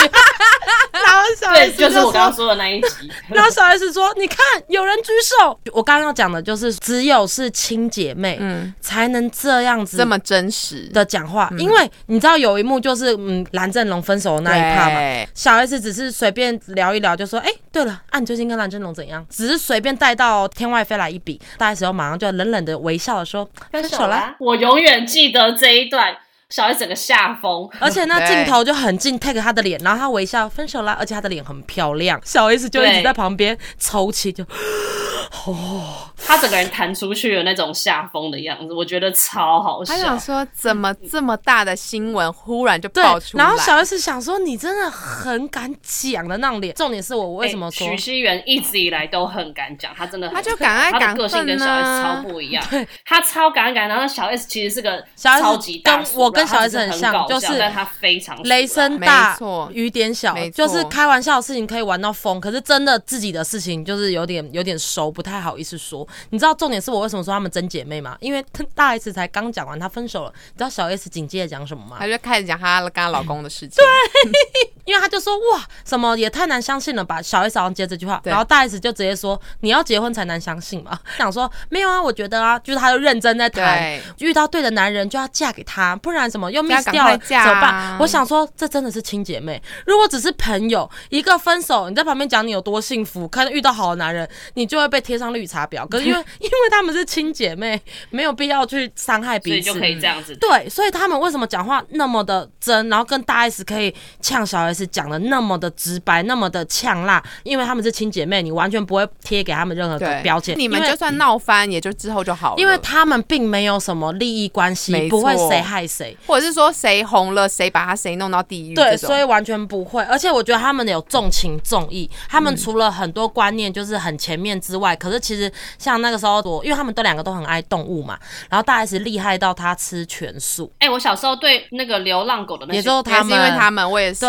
[0.93, 3.02] 然后小 S 对，就是我刚刚说的那一集。
[3.29, 4.39] 然后小 S 说：“你看，
[4.69, 11.51] 有人举手。”我刚刚要讲的就是，只有是亲姐妹，嗯才能这样子这么真实的讲话。
[11.59, 15.27] 因为你知道有一幕就是，嗯，蓝正龙分手的那一趴嘛。
[15.35, 26.17] 小 S 只是随便聊一聊，就说：“哎、对了，啊，你最近跟蓝正龙怎样？”只是随便带到天外飞来一笔，大 S 又马上就冷冷的微笑的说：“分手啦。”我永远记得这一段，
[26.53, 27.69] 小 S 整个下风。
[27.81, 34.45] 而且那镜头就很近，take 他的脸，然后他微笑分手啦，而且他的脸很漂亮，小 S 就一直在旁边抽泣，就
[36.33, 40.01] 他整个人弹出去的那种下风的样子，我觉得超好笑他。
[40.01, 43.45] 想说，怎么这么大的新闻忽然就爆，出来？
[43.45, 52.65] 然后小 S 想说你真的很敢讲的那种脸，重点是我我为什么说、哎许熙媛一直以来都很敢讲，她真的很他就敢爱他的敢个性跟小 S 超不一样。
[53.05, 59.39] 她超敢爱敢恨，然后小 S 其实是个超级跟我跟小 S 很像就是但他非常雷声大，
[59.73, 66.07] 雨点小就是开玩笑的事情可以玩到疯，可是真的自己的事情就是有点有点熟，不太好意思说。
[66.31, 68.17] 你知道重点是我为什么说她们真姐妹吗？
[68.21, 72.07] 因为大 S 才刚讲完她分手了，你知道小 S 紧接着讲什么吗她？
[72.09, 73.77] 就开始讲她跟她老公的事情。
[73.77, 74.33] 对
[74.85, 77.23] 因为她就说哇，什么也太难相信了吧。
[77.23, 80.99] 小 S 好像接这句话，然后大 S 就直接说你要结婚才难相信嘛。
[81.17, 87.99] 想说没有啊，我觉得啊，就是她就认真在谈，遇到对的男人就要嫁给他，不然什么又 miss 掉怎么办？
[88.01, 89.63] 我想说这真的是亲姐妹。
[89.87, 95.87] 如果只是朋友，一个分手你在旁边讲你有多幸福，看遇到好的男人，你就会被贴上绿茶婊。
[95.89, 99.87] 可是因为 因为他们是亲姐妹，没有必要去伤害彼此所以就可。
[99.87, 100.35] 以这样子。
[100.37, 107.23] 对，所以他们为什么讲话那么的真，然后跟大 S 可以呛小 S 讲的那么的直白，那么的呛辣？
[107.43, 110.59] 因为他们是亲姐妹，你完全不会贴给他们任何的，标签。
[110.59, 112.61] 你们就算闹翻，也就之后就好了。
[112.61, 116.17] 因为他们并没有什么利益关系，没不会谁害谁。
[116.27, 118.75] 或者是说谁红了，谁把他谁弄到地狱。
[118.75, 120.03] 对，所以完全不会。
[120.05, 128.19] 而且我觉得他们有重情重义，他嗯们除了很多观念就是很前面之外，可是其实像那个时候我，因为他们都两个都很爱动物嘛，
[128.51, 134.27] 然后大 S 厉害到她吃全素，哎、我小时候对那个流浪狗的那些也就是他们，因为他们，我也是。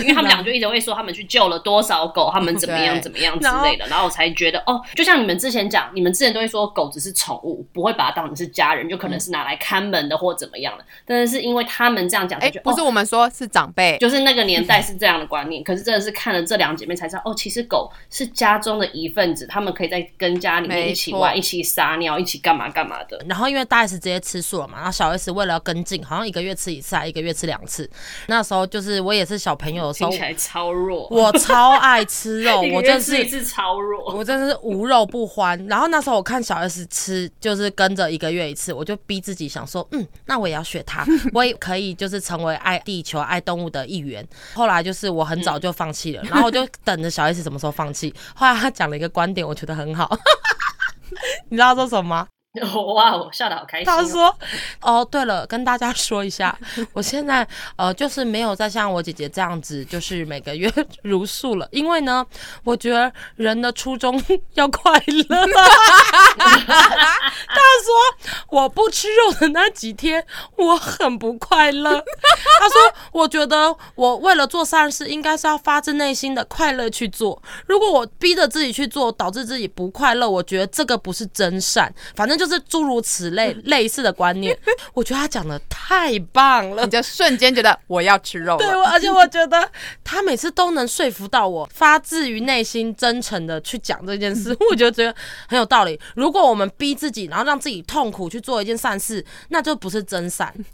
[0.00, 10.84] 因为他们俩就一直会说他们去救了多少狗，他们怎么样怎么样之类的， 然后我才觉得哦，就像你们之前讲，你们之前都会说狗只是宠物，不会把它当成是家人，就可能是拿来看门的或怎么样的。
[11.04, 13.98] 但是是因为他们这样讲，哎、不是哦我们说，是长辈。
[13.98, 23.20] 就是那个年代是这样的观念，可是真的是看了这两姐妹才知道，哦，其实狗是家中的一份子，他们可以在跟家里面一起玩、一起撒尿、一起干嘛干嘛的。
[23.28, 27.88] 然后因为大 S 直接吃素了嘛，然后小 S 为了要跟进，好像一个月吃一次，还一个月吃两次。
[28.26, 33.24] 那时候就是我也是小朋友的时候听起，来超弱，我超爱吃肉， 我真是。
[33.24, 34.12] 一次超弱。
[34.14, 35.62] 我真的是无肉不欢。
[35.66, 44.26] 然后那时候我看小 S 吃，就是跟着一个月一次，我就逼自己想说，嗯，那我也要学他， 我也可以就是成为爱地球、爱动物的一员。
[44.52, 48.12] 后来就是我很早就放弃了，然后我就等着小 S 什么时候放弃。
[48.34, 50.16] 后来他讲了一个观点，我觉得很好。
[51.48, 52.28] 你知道说什么吗？
[52.94, 53.96] 哇，我笑得好开心、哦。
[53.96, 54.36] 他说
[54.80, 56.56] ：“哦，对了，跟大家说一下，
[56.94, 62.24] 我现在呃，就是没有再像我姐姐这样子，就是每个月如数了，因为呢，
[62.62, 64.22] 我觉得人的初衷
[64.54, 65.46] 要快乐。
[66.36, 67.92] ”他说
[68.50, 70.24] ：“我不吃肉的那几天，
[70.56, 71.90] 我很不快乐。”
[72.60, 72.76] 他说
[73.10, 77.42] ：“我觉得我为了做善事，应该是要发自内心的快乐去做。
[77.66, 81.92] 如果我逼着自己去做，导致自己不快乐，我觉得这个不是真善。
[82.14, 84.56] 反正就是诸如此类 类似的观念。
[84.92, 86.90] 我觉得他讲的太棒了你。
[86.90, 89.70] 就瞬间觉得我要吃肉对，我而且我觉得
[90.02, 95.14] 他每次都能说服到我，发自于内心、真诚的去讲这件事， 我就觉得
[95.46, 96.00] 很有道理。
[96.14, 100.54] 如果我们逼自己，然后让自己痛苦去做一件善事，那就不是真善。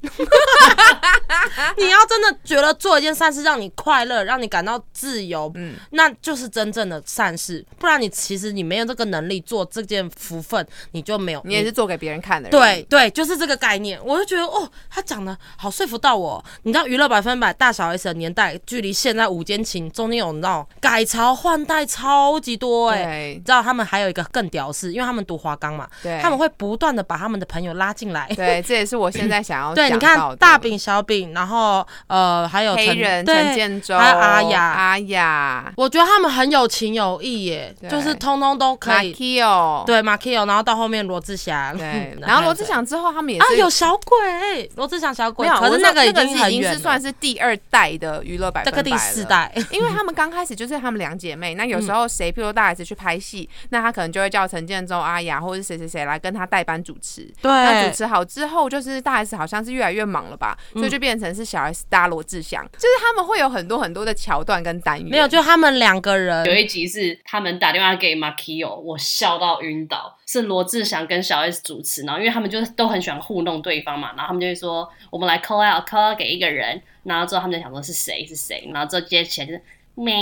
[1.76, 7.64] 你要真的觉得做一件善事让你快乐，让你感到自由，嗯，那就是真正的善事。
[7.78, 11.40] 不然你其实你没有这个能力做这件福分，你就没有。
[11.44, 12.50] 你也是做给别人看的人。
[12.50, 16.42] 对对，就是这个概念，我就觉得哦，他讲的好说服到我。
[16.62, 23.34] 你知道娱乐百分百大小 S 的年代，距离现在五间情中间有那种改朝换代超级多哎、对。
[23.34, 26.18] 你知道他们还有一个更屌事，因为他们读华冈嘛，对。
[26.20, 28.26] 他们会不断的把他们的朋友拉进来。
[28.36, 37.90] 对，这也是我现在想要 对，你看大饼、小饼，然后呃还有陈黑人陈建州，还有阿雅，阿雅，我觉得他们很有情有义耶，对。
[37.90, 39.12] 就是通通都可以。
[39.12, 49.24] 对 k i o 然后到后面罗志祥，对，嗯 然后罗志祥之后，他们也啊有小鬼，罗志祥小鬼，没有，可是那个已经是算是第二代的娱乐百这分百了个第四。
[49.24, 57.32] 代，因为他们刚开始就是他们两姐妹，那有时候谁，譬如大 S 去拍戏，那他可能就会叫陈建州、阿雅或者是谁谁谁来跟他代班主持。
[57.42, 65.08] 那主，持好之后，就是大 S 好像是越来越忙了吧，嗯所以就变成是小 S 搭罗志祥，就是他们会有很多很多的桥段跟单元。
[65.08, 70.18] 没有，就他们两个人有一集是他们打电话给 Makio，我笑到晕倒。
[70.32, 79.60] 是罗志祥跟小 S 主持，然后因为他们就是都很喜欢糊弄对方嘛，然后他们就会说我们来 call out call out 给一个人，然后之后他们就想说是谁是谁，然后之后接起来就是
[79.96, 80.14] 咩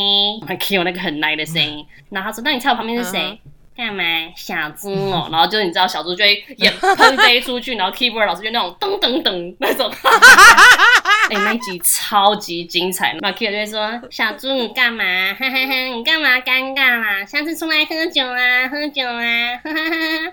[0.46, 3.38] Makio 那个很奶的声音，然后他说那你猜我旁边是谁？
[3.76, 4.02] 干嘛？
[4.34, 9.88] 小猪哦， 然后就是你知道小猪就会也喷飞出去，然后 keyboard 老师就那种噔噔噔那种，
[11.34, 13.14] 哎、那一集超级精彩。
[13.20, 15.04] 那 Kia 就会说：“小猪你干嘛？
[15.34, 17.24] 哈哈哈，你干嘛尴尬啦？
[17.24, 19.60] 下次出来喝酒啊，喝酒啊！
[19.62, 20.32] 哈哈哈。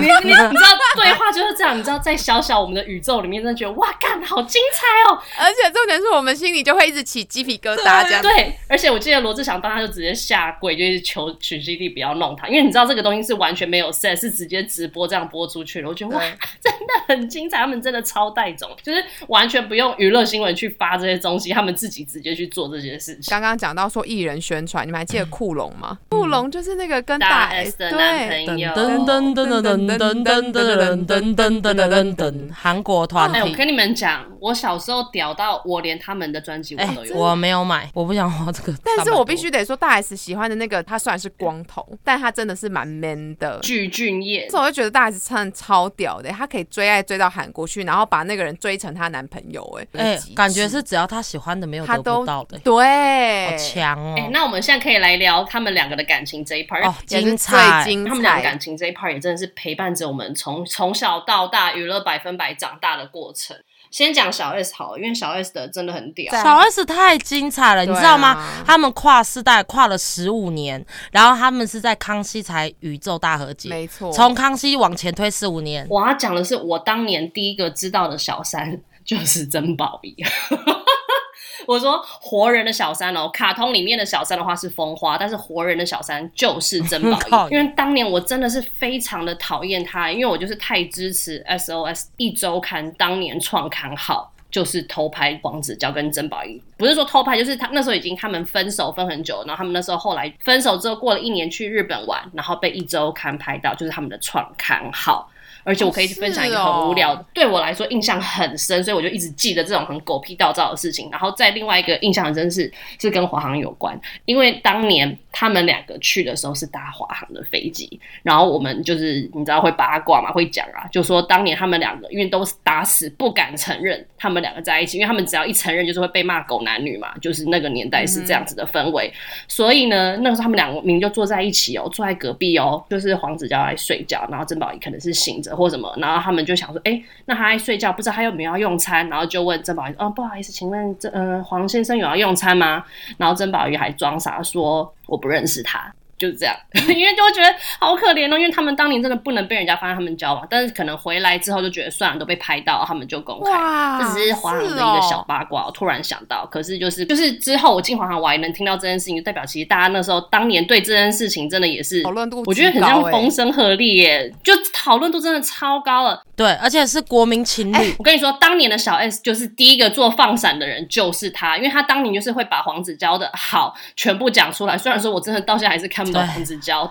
[0.00, 5.18] 你你你知道对话就是这样，你知道在小小我们的宇宙里面，真的觉得哇，干好精彩哦。
[5.38, 8.22] 而且重点是我们心里就会一直起鸡皮疙瘩，这样。
[8.22, 15.88] 对，而且我记得罗志祥当他就直接下跪，就是求许熙娣不要弄他，因为你知道这个东西是完全没有 set，是直接直播这样播出去的。
[15.88, 16.22] 我觉得哇，
[16.60, 23.30] 真的很精彩，他们真的超带种，就是完全不用娱乐新闻去发这些东西，他们自己直接去做这些事情。
[23.30, 25.96] 刚刚讲到说艺人宣传，你们还记得库龙吗？
[26.08, 28.70] 库龙就是那个跟大大 S 的男对朋友。
[28.72, 33.54] 噔噔噔噔噔噔噔噔噔噔噔噔噔噔，韩国团哎、我体。
[33.54, 37.16] 跟你们讲，我小时候屌到我连他们的专辑我哎都，有。
[37.16, 38.74] 我没有买，我不想花这个。
[38.82, 43.60] 但是我必须得说，大 S 喜欢的那个他虽然是光头，但他真的是蛮 man 的。
[43.60, 54.30] 具俊晔所以我就觉得大 S 唱得超屌的，他可以追爱追到韩国去，然后把那个人追成她男朋友，哎，感觉是只要他喜欢的，没有得他都不到的，对，好强哎、哦！
[54.32, 56.82] 那我们现在可以来聊他们两个的感情这一 part。
[56.84, 57.92] 哦，精彩最！
[57.92, 58.54] 精他们俩感。
[58.58, 63.54] 情这一 part 也真的是陪伴着我们从从小到大娱乐百分百长大的过程。
[63.90, 66.32] 先讲小 S 好了，因为小 S 的真的很屌。
[66.42, 68.48] 小 S 太精彩了，你知道吗？
[68.64, 75.86] 他们跨世代跨了十五年，然后他们是在康熙才宇宙大合集，没错，从康熙往前推十五年。
[75.90, 80.16] 我要讲的是，我当年第一个知道的小三就是曾宝仪。
[81.66, 87.52] 我说活人的小三哦，卡通里面的小三的话是风花，但是活人的小三就是曾宝靠仪。
[87.52, 94.30] 因为当年我真的是非常的讨厌他，因为我就是太支持 SOS 一周刊当年创刊号。
[94.50, 105.28] 就是偷拍黄子佼跟曾宝仪，不是说偷拍，就是他那时候已经他们分手分很久，然后他们那时候后来分手之后过了一年去日本玩，然后被一周刊拍到，就是他们的创刊号。
[105.64, 111.08] 而且我可以分享一个很无聊的，对我来说印象很深，所以我就一直记得这种很狗屁倒灶的事情。
[111.10, 129.12] 然后在另外一个印象很深是是跟华航有关，因为当年他们两个去的时候是搭华航的飞机，然后我们就是你知道会八卦嘛，会讲啊，就说当年他们两个因为都是打死不敢承认他们两个在一起，因为他们只要一承认就是会被骂狗男女嘛，就是那个年代是这样子的氛围，
[129.48, 142.84] 所以呢，那个时候他们两个明明就坐在一起哦，坐在隔壁哦，就是黄子佼在睡觉，然后曾宝仪可能是醒着或什么，然后他们就想说，哎、那他在睡觉，不知道他有没有要用餐，然后就问曾宝仪，哦，不好意思，请问这呃黄先生有要用餐吗？
[143.16, 145.92] 然后曾宝仪还装傻说我不认识他。
[146.24, 146.56] 就是这样，
[146.88, 153.50] 因为就会觉得好可怜哦，因为他们当年真的不能被人家发现他们交往，但是可能回来之后就觉得算了，都被拍到，他们就公开。
[153.50, 156.46] 哇这只是华航的一个小八卦，我突然想到。
[156.50, 166.22] 可是就是就是之后我进华航，我还能听到这件事情，就代表其实大家那时候当年对这件事情真的也是讨论度我觉得很像风声鹤唳耶，就讨论度真的超高了。
[166.36, 167.94] 对，而且是国民情侣。
[167.98, 174.76] 我跟你说，当年的小 S 就是第一个做放闪的人，就是他，因为他当年就是会把黄子佼的好全部讲出来。
[174.76, 176.26] 虽然说我真的到现在还是看不懂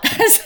[0.18, 0.40] 但是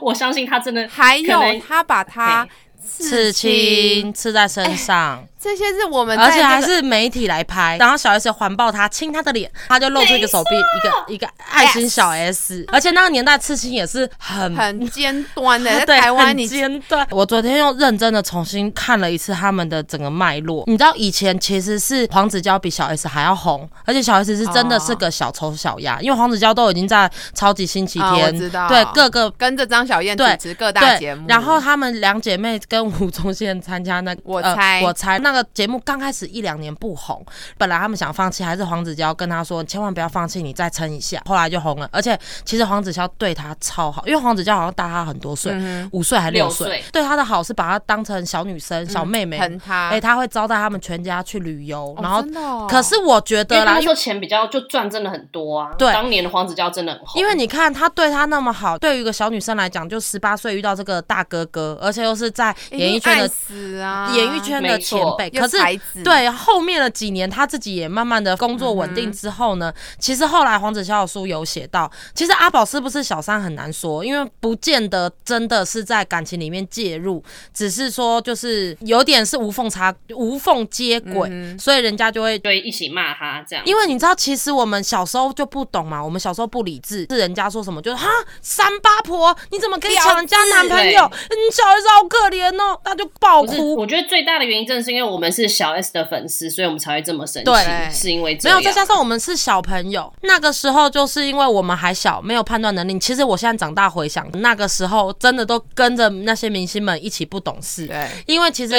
[0.00, 2.46] 我相信他真的还有他把他
[2.82, 17.06] 刺青刺在身上，这些是我们在而且还是媒体来拍，然后小 S 环抱他，亲他的脸，他就露出一个手臂，一个一个爱心小 S，而且那个年代刺青也是很很尖端的，在 对，台湾很你尖端。
[17.10, 20.64] 我昨天又认真的重新看了一次他们的整个脉络。
[20.66, 29.30] 你知道以前其实是黄子佼比小 S 还要红，而且小 S 是真的是个小丑小鸭，因为黄子佼都已经在超级星期天，知道对各个。
[29.38, 37.24] 跟着张小燕主持各大节目，然后他们两姐妹跟吴宗宪参加那我猜我猜那个节目刚开始一两年不红，
[37.58, 41.88] 本来他们想放弃，还是黄子佼跟他说千万不要放弃，你再撑一下，后来就红了。
[41.92, 46.66] 而且其实黄子佼对他超好，因为黄子佼好像大他很多岁，嗯五岁还六六岁。
[46.66, 55.70] 岁，对他的好是把他当成小女生、小妹妹，疼他，哎、他会招待他们全家去旅游，哦然后可是我觉得啦，因为钱比较就赚真的很多啊。
[55.78, 55.92] 对。
[55.92, 64.98] 当年的黄子佼真的很红，因为你看他对他那么好，对于一个小女生来讲，就十八岁遇到这个大哥哥，而且又是在演艺圈的死啊，演艺圈的前
[65.28, 65.58] 可是
[66.02, 83.64] 对后面的几年，他自己也慢慢的工作稳嗯定之后呢，其实后来黄子佼的书有写到，其实阿宝是不是小三很难说，因为不见得真的是在感情里面介入，只是说就是有点是无缝插无缝接轨，嗯所以人家就会对一起骂他这样。
[83.66, 88.08] 因为你知道，其实我们小时候就不懂嘛，我们小时候不理智，是人家说什么就是哈
[88.40, 91.10] 三八婆，你怎么可以抢人家男朋友？
[91.30, 93.74] 你小孩子好可怜哦，他就爆，哭。
[93.74, 102.98] 我觉得最大的原因正是因为我们是小 S 的粉丝，所以我们才会这么生气对，是因为这没有，再加上我们是小朋友，那个时候就是因为我们还小，没有判断能力。
[102.98, 107.86] 其实我现在长大回想，那个时候真的都跟着那些明星们一起不懂事。
[107.86, 108.74] 对，因为其实。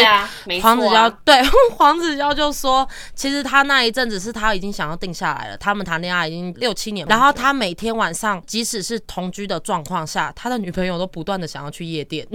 [0.61, 1.41] 黄子佼 对
[1.75, 12.27] 黄子佼就说，其实他那一阵子是他已经想要定下来了，他们谈恋爱已经六七年，然后他每天晚上即使是同居的状况下，他的女朋友都不断的想要去夜店。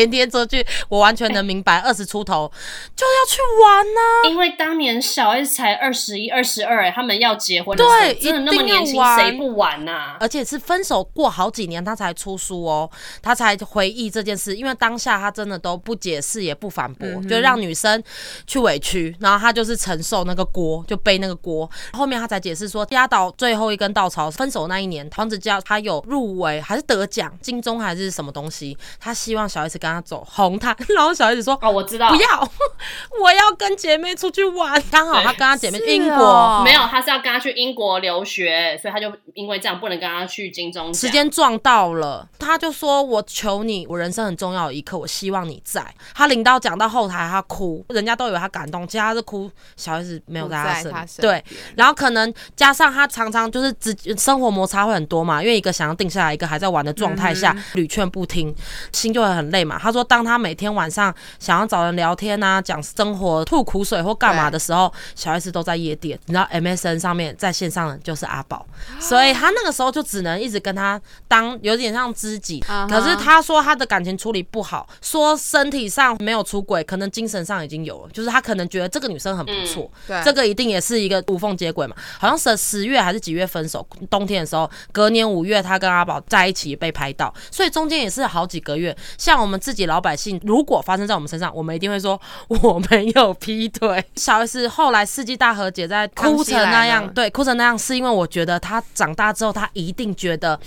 [0.00, 2.50] 天天出去，我完全能明白，二十出头
[2.96, 12.90] 就要去玩呐、因为当年小 S 才二十一、二十二，哎，他们要结婚的时候，对真的那么年轻，谁不玩呐、而且是分手过好几年，他才出书哦，
[13.22, 18.02] 他才回忆这件事，因为当下他真的都不解释也不反驳，就让女生
[18.46, 21.68] 去委屈，然后他就是承受那个锅，就背那个锅。
[21.92, 31.58] 后面他才解释说，压倒最后一根稻草，分手那一年，黄子佼他有入围还是得奖，金钟还是什么东西，他希望小 S 跟他走哄他， 然后小 S 说。
[31.62, 32.40] 哦，我知道， 不要，
[33.22, 34.80] 我要跟姐妹出去玩。
[34.90, 45.84] 刚好他跟他姐妹是英国、哦没有，他是要跟他去英国留学，所以他就因为这样不能跟他去金钟时间撞到了，他就说：“我求你，我人生很重要的一刻，我希望你在。”
[46.14, 49.50] 他领到讲到后台，他哭，人家都以为他感动，其实他是哭。
[49.76, 51.44] 小 S 没有在他身不在他身对，
[51.76, 58.54] 然后可能加上他常常就是只生活摩擦会很多嘛，因为一个想要定下来，一个还在玩的状态下，屡劝不听，
[58.92, 59.78] 心就会很累嘛。
[59.78, 66.18] 他说，当他每天晚上想要找人聊天啊，讲生活、吐苦水或干嘛的时候，小 S 都在夜店。
[66.26, 68.66] 你知道 MSN 上面在线上的就是阿宝，
[68.98, 72.60] 所以他那个时候就只能一直跟他当有点像知己。
[72.68, 79.90] 啊哈可是他说他的感情处理不好，说身体上没有出轨，可能精神上已经有了，就是他可能觉得这个女生很不错。
[80.06, 81.96] 对这个一定也是一个无缝接轨嘛。
[82.18, 88.96] 好像是十月还是几月分手，冬天的时候，隔年五月他跟阿宝在一起被拍到，所以中间也是好几个月。
[89.18, 94.04] 像我们自己老百姓，如果发生在我们身上，我们一定会说我没有劈腿。
[94.16, 100.58] 小 S 后来世纪大和解在哭成那样，对，哭成那样，是因为我觉得他长大之后，他一定觉得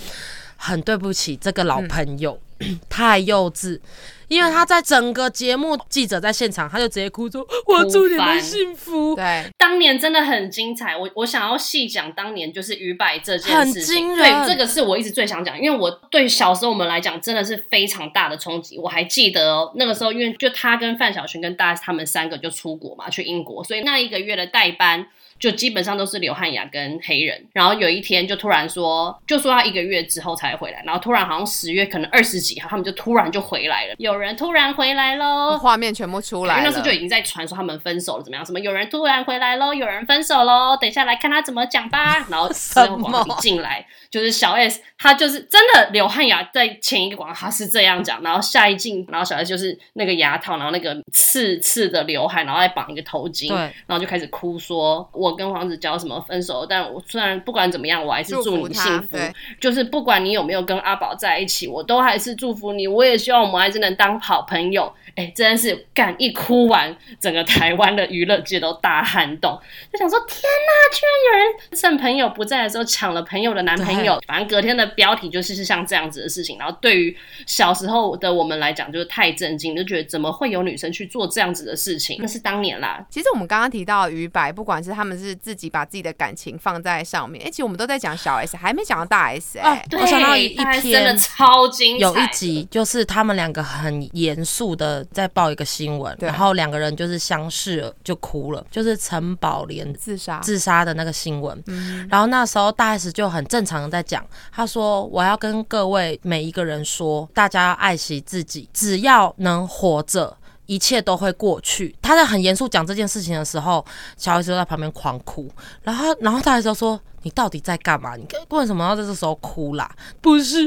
[0.56, 2.40] 很对不起这个老朋友，
[2.88, 3.80] 太幼稚。
[4.26, 13.94] 因为他在整个节目，记者在现场，他就直接哭说：“我祝你们幸福。”对，当年真的很精彩，我我想要细讲当年就是于柏这件事情。
[13.94, 18.78] 惊人对，这个是我一直最想讲，因为我对小时候我们来讲真的是非常大的冲击。
[18.78, 25.06] 我还记得哦，那个时候因为就他跟范晓萱跟大 S 他们三个就出国嘛，去英国，所以那一个月的代班。
[25.38, 33.94] 就基本上都是刘汉雅跟黑人，然后有一天就突然说，就说他一个月之后才回来，然后突然好像十月可能二十几号，他们就突然就回来了。
[33.98, 35.58] 有人突然回来喽。
[35.58, 38.44] 画面全部出来了，因为那时候就已经在传说他们分手了，怎么样？
[38.44, 42.26] 什么有人突然回来喽，有人分手喽，等一下来看他怎么讲吧。
[42.28, 53.56] 然后之后广告一进来，就是小 S，他就是真的刘汉雅在前一个广告他是这样讲，然后下一镜，然后小 S 就是那个牙套，然后那个刺刺的刘海，然后再绑一个头巾，对，
[53.86, 59.16] 然后就开始哭说：“我跟黄子佼什么分手，但我虽然不管怎么样，我还是祝你幸福。
[59.60, 62.88] 就是不管你有没有跟阿宝在一起，我都还是祝福你。
[62.88, 69.58] 我也希望我们还是能当好朋友。”哎，真的是干一哭完，整个台湾的娱乐界都大撼动，
[69.92, 74.20] 就想说：天哪，居然有人趁朋友不在的时候抢了朋友的男朋友。
[74.26, 76.58] 反正隔天的标题就是是像这样子的事情。
[76.58, 82.18] 然后对于小时候的我们来讲，就是太震惊，就觉得怎么会有女生去做这样子的事情？
[82.20, 83.04] 那是当年啦。
[83.10, 89.84] 其实我们刚刚提到于白，不管是他们是自己把自己的感情放在上面，哎，其实我们都在讲小 S，还没讲到大 S 哎。
[89.92, 101.62] 我想到一篇真的超精彩，有一集就是他们两个很严肃的在报一个新闻，然后两个人就是相视就哭了，就是陈宝莲自杀自杀的那个新闻。
[102.08, 110.36] 然后那时候大 S 就很正常的在讲，他说：“我要跟各位每一个人说，大家要爱惜自己，只要能活着。”
[110.66, 111.94] 一切都会过去。
[112.00, 113.84] 他在很严肃讲这件事情的时候，
[114.16, 115.50] 小 S 就在旁边狂哭。
[115.82, 118.16] 然后，然后他就说：“你到底在干嘛？
[118.16, 119.90] 你为什么要在这时候哭啦？”
[120.22, 120.62] 不是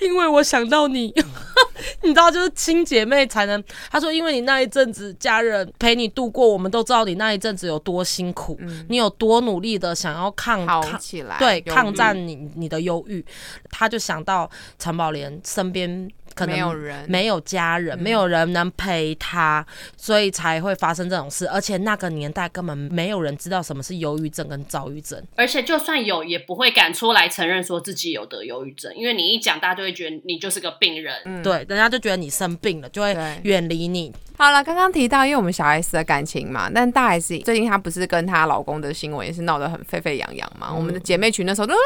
[0.00, 1.12] 因为我想到你，
[2.02, 3.62] 你知道，就是亲姐妹才能。
[3.90, 13.24] 他说：“因为你那一阵子家人陪你度过，我们都知道你那一阵子有多辛苦，你有多努力的想要抗抗起来，对，抗战你你的忧郁。”
[13.70, 14.48] 他就想到
[14.78, 16.10] 陈宝莲身边。
[16.34, 19.64] 可能没有人，没有家人，没有人能陪他，
[19.96, 21.48] 所以才会发生这种事。
[21.48, 34.12] 而且那个年代根本没有人知道什么是忧郁症跟躁郁症，而且就算有，也不会敢出来承认说自己有得忧郁症，因为你一讲，大家就会觉得你就是个病人，对，人家就觉得你生病了，就会远离你。
[34.38, 40.72] 好了，刚刚提到，因为我们小 S 的感情嘛，但大 S 最近她不是跟她老公的新闻也是闹得很沸沸扬扬嘛？
[40.74, 41.78] 我们的姐妹群那时候都啊，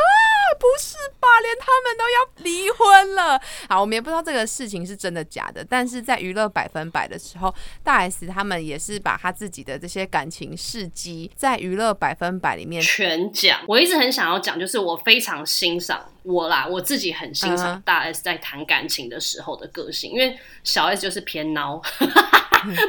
[0.59, 3.41] 不是吧，连他们都要离婚了。
[3.69, 13.61] 好，我们也不知道这个事情是真的假的，但是在娱乐百分百的时候，大 S 他们也是把他自己的这些感情事迹在娱乐百分百里面全讲。
[13.69, 21.81] 我一直很想要讲，就是我非常欣赏我啦，我自己很欣赏大 S 在谈感情的时候的个性，因为小 S 就是偏孬。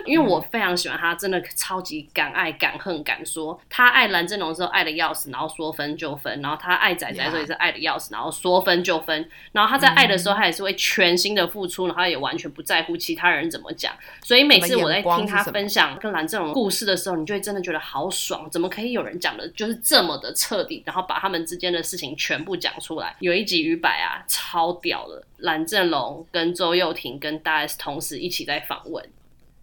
[0.06, 3.60] 因为我非常喜欢他，真的超级敢爱敢恨敢说。
[3.70, 9.30] 他爱蓝正龙的时候爱的要死，然后说分就分；然后他爱仔仔的时候也是爱的要死，然后说分就分。
[9.52, 13.94] 然后他在爱的时候，他也是会全心的付出，然后也完全不在乎其他人怎么讲。
[14.24, 18.50] 所以每次我在听他分享跟蓝正龙故事的时候，你就会真的觉得好爽。
[18.50, 23.16] 怎么可以有人讲的就是这么的彻底，然后把他们之间的事情全部讲出来？
[23.20, 29.04] 有一集于白啊，超屌的，蓝正龙跟周又廷跟大 S 同时一起在访问。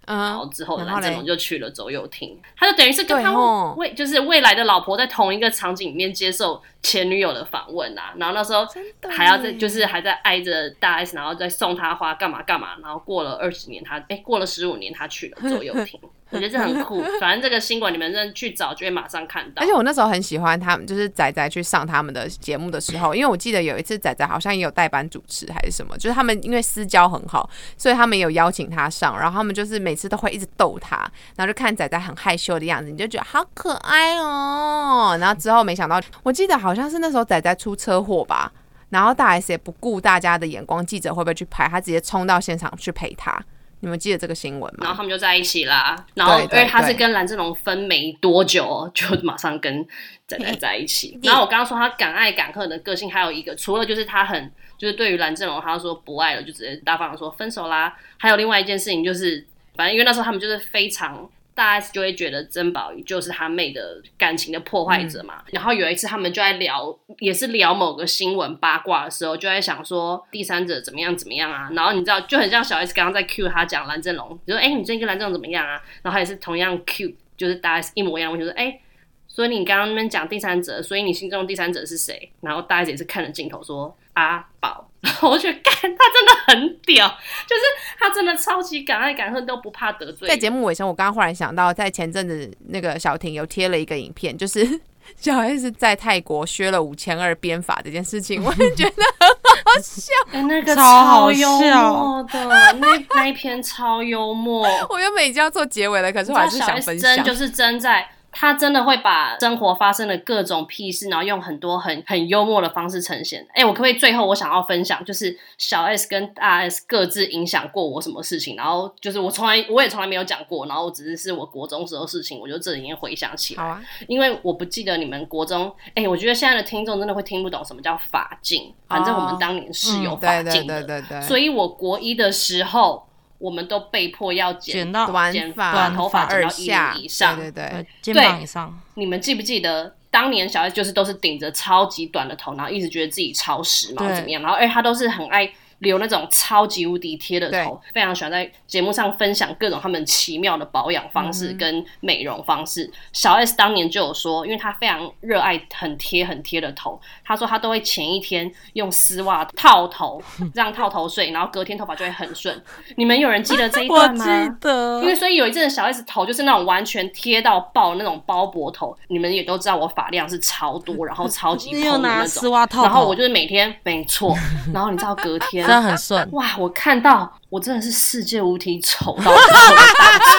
[0.07, 3.33] 然后之后，蓝正龙就娶了周又廷，他就等于是跟他
[3.77, 8.13] 未就是未来的老婆在同一个场景里面接受前女友的访问啊。
[8.17, 8.67] 然后那时候
[9.11, 12.77] 还要在就是还在挨着大 S，然后再送她花干嘛干嘛。
[12.83, 16.01] 然后过了二十年，他哎过了十五年，他娶了周又廷。
[16.31, 19.63] 我觉得这很酷，反正这个新闻你们真的去找就会马上看到。
[19.63, 30.97] 而且我那时候很喜欢他们，就是仔仔去上他们的节目的时候，因为我记得有一次仔仔好像也有代班主持还是什么，就是他们因为私交很好，所以他们有邀请他上，然后他们就是每次都会一直逗他，
[31.37, 35.17] 然后就看仔仔很害羞的样子，你就觉得好可爱哦。
[35.21, 38.53] 然后之后没想到，我记得好像是那时候仔仔出车祸吧，
[38.91, 43.45] 然后大 S 也不顾大家的眼光，记者会不会去拍，他直接冲到现场去陪他。
[43.81, 44.81] 你们记得这个新闻吗？
[44.81, 45.95] 然后他们就在一起啦。
[46.15, 49.87] 然后因为他是跟蓝正龙分没多久，就马上跟
[50.27, 51.19] 仔仔在一起。
[51.23, 57.95] 然后我刚刚说他敢爱敢恨的个性，还有一个除了就是他很就是对于蓝正龙，他说不爱了就直接大方的说分手啦。
[58.17, 61.31] 还有另外一件事情就是，反正因为那时候他们就是非常。
[61.57, 65.45] 大 S 就会觉得曾宝仪就是他妹的感情的破坏者嘛。
[65.53, 71.71] 然后有一次他们就在聊，也是聊某个新闻八卦的时候，就在想说第三者怎么样怎么样啊。
[71.73, 75.81] 然后你知道就很像小 S 刚刚在 Q 他讲蓝正龙，就说哎你最近跟蓝正龙怎么样啊？
[76.03, 78.81] 然后他也是同样 Q，就是大 S 一模一样问题说哎，
[79.29, 82.33] 所以你刚刚那边讲第三者，所以你心中的第三者是谁？
[82.41, 84.91] 然后大 S 也是看着镜头说阿宝。
[85.23, 87.07] 我觉得干他真的很屌，
[87.47, 87.63] 就是
[87.99, 90.29] 他真的超级敢爱敢恨，都不怕得罪。
[90.29, 94.81] 在节目尾声，我刚刚忽然想到，在前阵子那个小婷有贴了一个影片，就是
[95.17, 99.29] 小 S 在泰国削了五千二编法这件事情，我也觉得很
[99.65, 100.13] 好笑。
[100.33, 104.67] 哎，那个超幽默的，那那一篇超幽默。
[104.89, 108.09] 我原本已经要做结尾了，可是我还是想分享，就是真在。
[108.35, 113.47] 他真的会把生活发生的各种屁事，然后用很多很很幽默的方式呈现。
[113.55, 118.57] 哎，我可不可以最后我想要分享，就是小 S 跟大 S 各自影响过我什么事情？
[118.57, 123.63] 然后就是我从来我也从来没有讲过，然后只是是我国中时候事情，我就这里面回想起来。
[123.63, 133.07] 好啊，因为我不记得你们国中，哎，我觉得现在的听众真的会听不懂什么叫法镜，反正我们当年是有法对镜的，对对对对，所以我国一的时候。
[133.45, 137.37] 我们都被迫要剪剪到短剪发、短头发剪到二下一以上。
[137.37, 144.41] 对对对对，肩膀以上，你们记不记得当年小 S 就是都是顶着超级短的头，然后一直觉得自己超时髦怎么样？
[144.41, 145.47] 然后而且他都是很爱
[145.79, 152.91] 留那种超级无敌贴的头，非常喜欢在节目上分享各种他们奇妙的保养方式跟美容方式。
[153.13, 160.23] 小 S 当年就有说，因为她非常热爱很贴很贴的头，她说她都会前一天用丝袜套头，
[160.55, 162.63] 让套头睡，然后隔天头发就会很顺。
[162.97, 164.57] 你们有人记得这一我记段吗？
[164.61, 172.27] 得因为所以有一阵小 S 头就是那种完全贴到爆的那种包脖头，你们也都知道我发量是超多，然后超级 蓬的那种。
[172.27, 174.35] 丝袜套头，然后我就是每天没错，
[174.73, 179.35] 然后你知道隔天真的很顺，哇，我看到我真的是世界无敌丑到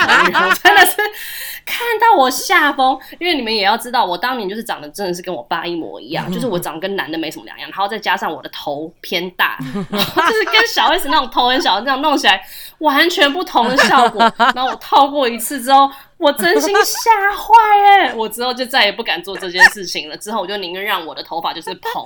[0.07, 0.95] 大人，我真的是
[1.65, 9.57] 看到我下风，因为你们也要知道，我当年就是长得真的是跟我爸一模一样， 就是我长得跟男的没什么两样，然后再加上我的头偏大，
[9.89, 12.41] 然 后就是跟小 S 那种头很小那样弄起来
[12.79, 14.21] 完全不同的效果。
[14.53, 15.89] 然后我套过一次之后。
[16.17, 17.53] 我真心吓坏
[17.85, 18.13] 哎！
[18.13, 20.15] 我之后就再也不敢做这件事情了。
[20.15, 22.01] 之后我就宁愿让我的头发就是蓬，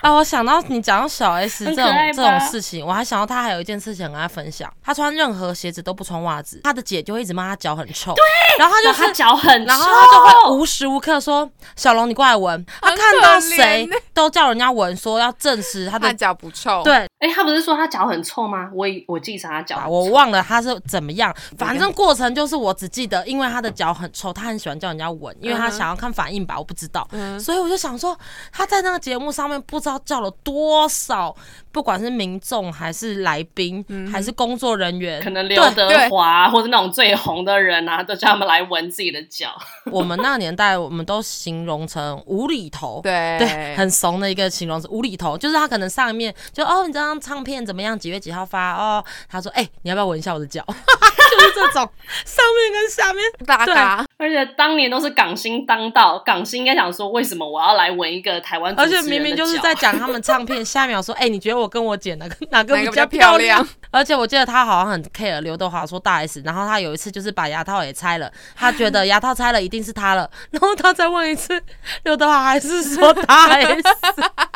[0.00, 8.22] 啊，我想到你讲到小 S 这种这种事情，我还想到他还有一件事情很跟她分享，他穿任何鞋子都不穿袜子，他的姐就会一直骂他脚很臭，对，
[8.58, 9.10] 然后他就是。
[9.10, 16.14] 脚很臭，然后他就会无时无刻说：“小龙，你过来闻。”他看到谁都叫人家闻，说要证实他他的。
[16.14, 18.70] 脚不臭，对，哎、他不是说他脚很臭吗？
[18.74, 27.38] 我我记得他脚我忘了他是怎么样，反正过程就是我只记得，因为他的脚很臭，他很喜欢叫人家闻，因为他想要看反应吧，我不知道，嗯。
[27.38, 28.18] 所以我就想说
[28.50, 31.36] 他在那个节目上面不知道叫了多少，
[31.72, 39.50] 不管是民众还是来宾、还是工作人员，可能刘德华或者那种最红的人啊，都叫他们来闻自己的脚。
[39.90, 43.00] 我们那个年代我们都形容成无厘头。
[43.02, 47.98] 对对，很怂的一个形容词，无厘头，就是他可能上面就哦，你这张唱片怎么样？
[47.98, 48.72] 几月几号发？
[48.74, 50.64] 哦，他说，哎、你要不要闻一下我的脚？
[51.30, 51.88] 就是这种。
[52.24, 53.24] 上面跟下面。
[53.46, 71.60] 大嘎，而且当年都是港星当道，港星应该想说，为什么我要来纹一个台湾而且明明就是在讲他们唱片，下一秒说：“哎、你觉得我跟我姐 哪个哪个比较漂漂亮？”而且我记得他好像很 care 刘德华说大 S，然后他有一次就是把牙套也拆了，他觉得牙套拆了一定是他了，然后他再问一次，
[72.04, 73.82] 刘德华还是说大 S，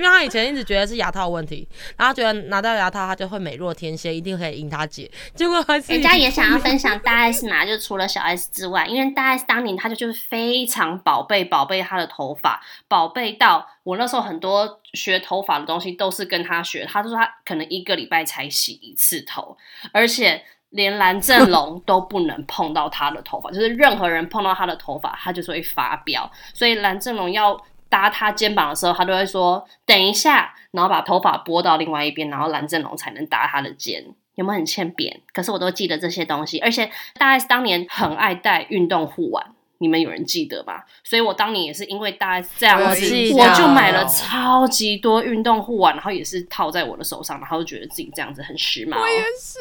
[0.00, 19.58] 因为他以前一直觉得是牙套问题，然后觉得拿到牙套他就会美若天仙，一定可以赢他姐，结果还是人家也想要分享大 S 哪，就除了小 S 之外，因为大 S 当年她就就是非常宝贝宝贝她的头发，宝贝到我那时候很多学头发的东西都是跟她学，她说她可能一个礼拜才洗一次头，
[19.92, 20.42] 而且。
[20.70, 26.30] 连蓝正龙都不能碰到她的头发，就是任何人碰到她的头发，她就是会发飙。
[26.54, 27.60] 所以蓝正龙要
[27.90, 34.02] 搭他肩膀的时候，他都会说等一下，然后把头发拨到另外一边，然后蓝正龙才能搭他的肩。
[34.36, 35.20] 有没有很欠扁？
[35.34, 36.86] 可是我都记得这些东西，而且
[37.18, 39.44] 大概是当年很爱戴运动护腕，
[39.82, 40.84] 你们有人记得吧？
[41.02, 49.00] 所以我当年也是因为大 S 这样子，我就买了超级多运动护腕，然后也是套在我的手上，然后就觉得自己这样子很时髦。
[49.00, 49.58] 我也是。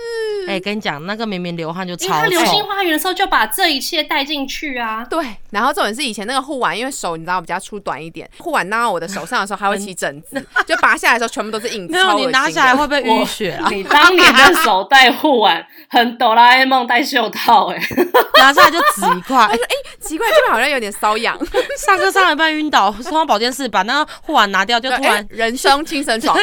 [0.50, 5.06] 哎、跟你讲，那个明明流汗就因为超他流星，花园的时候就把这一切带进去啊。
[5.10, 13.68] 对，然后重点是以前那个护腕，因为手你知道比较粗短一点，护腕拿到我的手上的时候还会起疹子， 就拔下来的时候全部都是印 子，没有你拿下来会不会淤血啊？
[13.72, 17.82] 你当年的手戴护腕，很哆啦 A 梦戴袖套、欸，哎，
[18.40, 19.50] 拿下来就紫一块，
[20.10, 21.38] 奇怪，这边好像有点瘙痒，
[21.78, 26.36] 上课上了一半晕倒， 送到保健室把那个护腕拿掉，就突然哎人生轻身床。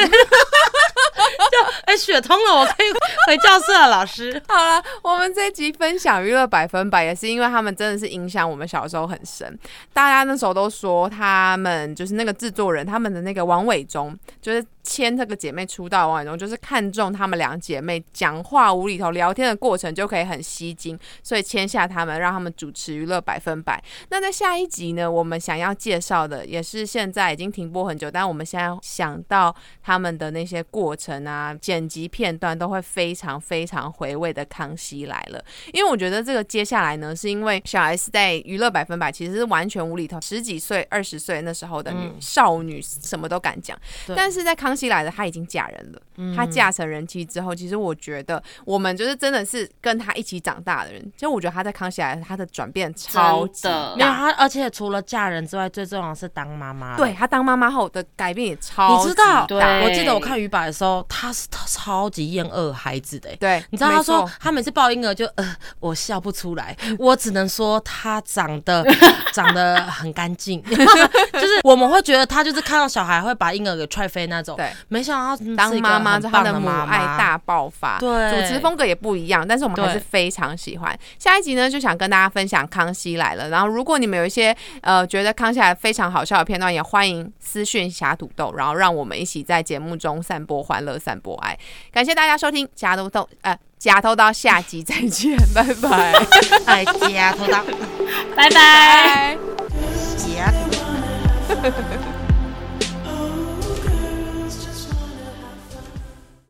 [1.85, 2.91] 哎、血通了，我可以
[3.27, 4.41] 回教室了，老师。
[4.47, 9.57] 好了，我们这一集分享娱乐百分百，也是因为他们真的是影响我们小时候很深。
[9.93, 23.83] 大家那时候都说他们就是那个制作人，他们的那个王伟忠，就是签这个姐妹出道王伟忠，就是看中她们两姐妹讲话无厘头、聊天的过程就可以很吸睛，所以签下她们，让她们主持娱乐百分百。
[24.09, 35.39] 那在下一集呢，我们想要介绍的也是现在已经停播很久，但我们现在想到他们的那些过程啊、剪辑片段，都会非常非常回味的《康熙来了》。
[35.73, 43.77] 因为我觉得这个接下来呢，是因为小 S 在娱乐百分百其实是完全无厘头，十几岁、二十岁那时候的女、嗯少女，什么都敢讲。
[44.15, 46.01] 但是在《康熙来了》，她已经嫁人了，
[46.35, 53.53] 他嫁成人妻之后，其实我觉得我们就是真的是跟他一起长大的人，就我觉得他在康熙来了，他的转变超的。
[53.63, 53.95] 大。
[53.95, 56.95] 没有他，而且除了嫁人之外，最重要的是当妈妈。
[56.97, 63.35] 对，他当妈妈后的改变也超你知道级大我记得我看鱼摆的时候，他是他超级厌恶孩子的、欸。
[63.35, 64.37] 对，你知道他说没错。
[64.39, 68.85] 他每次抱婴儿就呃，我笑不出来， 我只能说他长得
[69.33, 80.97] 长得很干净， 就是我们会觉得他就是看到小孩会把婴儿给踹飞那种，对，没想到当妈妈妈之后，她的母爱大爆发，对主持风格也不一样，但是我们还是非常喜欢。
[81.19, 91.57] 下一集呢，就想跟大家分享《康熙来了》，然后如果你们有一些呃觉得康熙来了非常好笑的片段，也欢迎私讯侠土豆，然后让我们一起在节目中散播欢乐、散播爱。
[91.91, 96.13] 感谢大家收听假土豆，呃，假头刀，下集再见，拜拜，
[96.65, 97.63] 哎家头刀
[98.35, 99.37] 拜拜。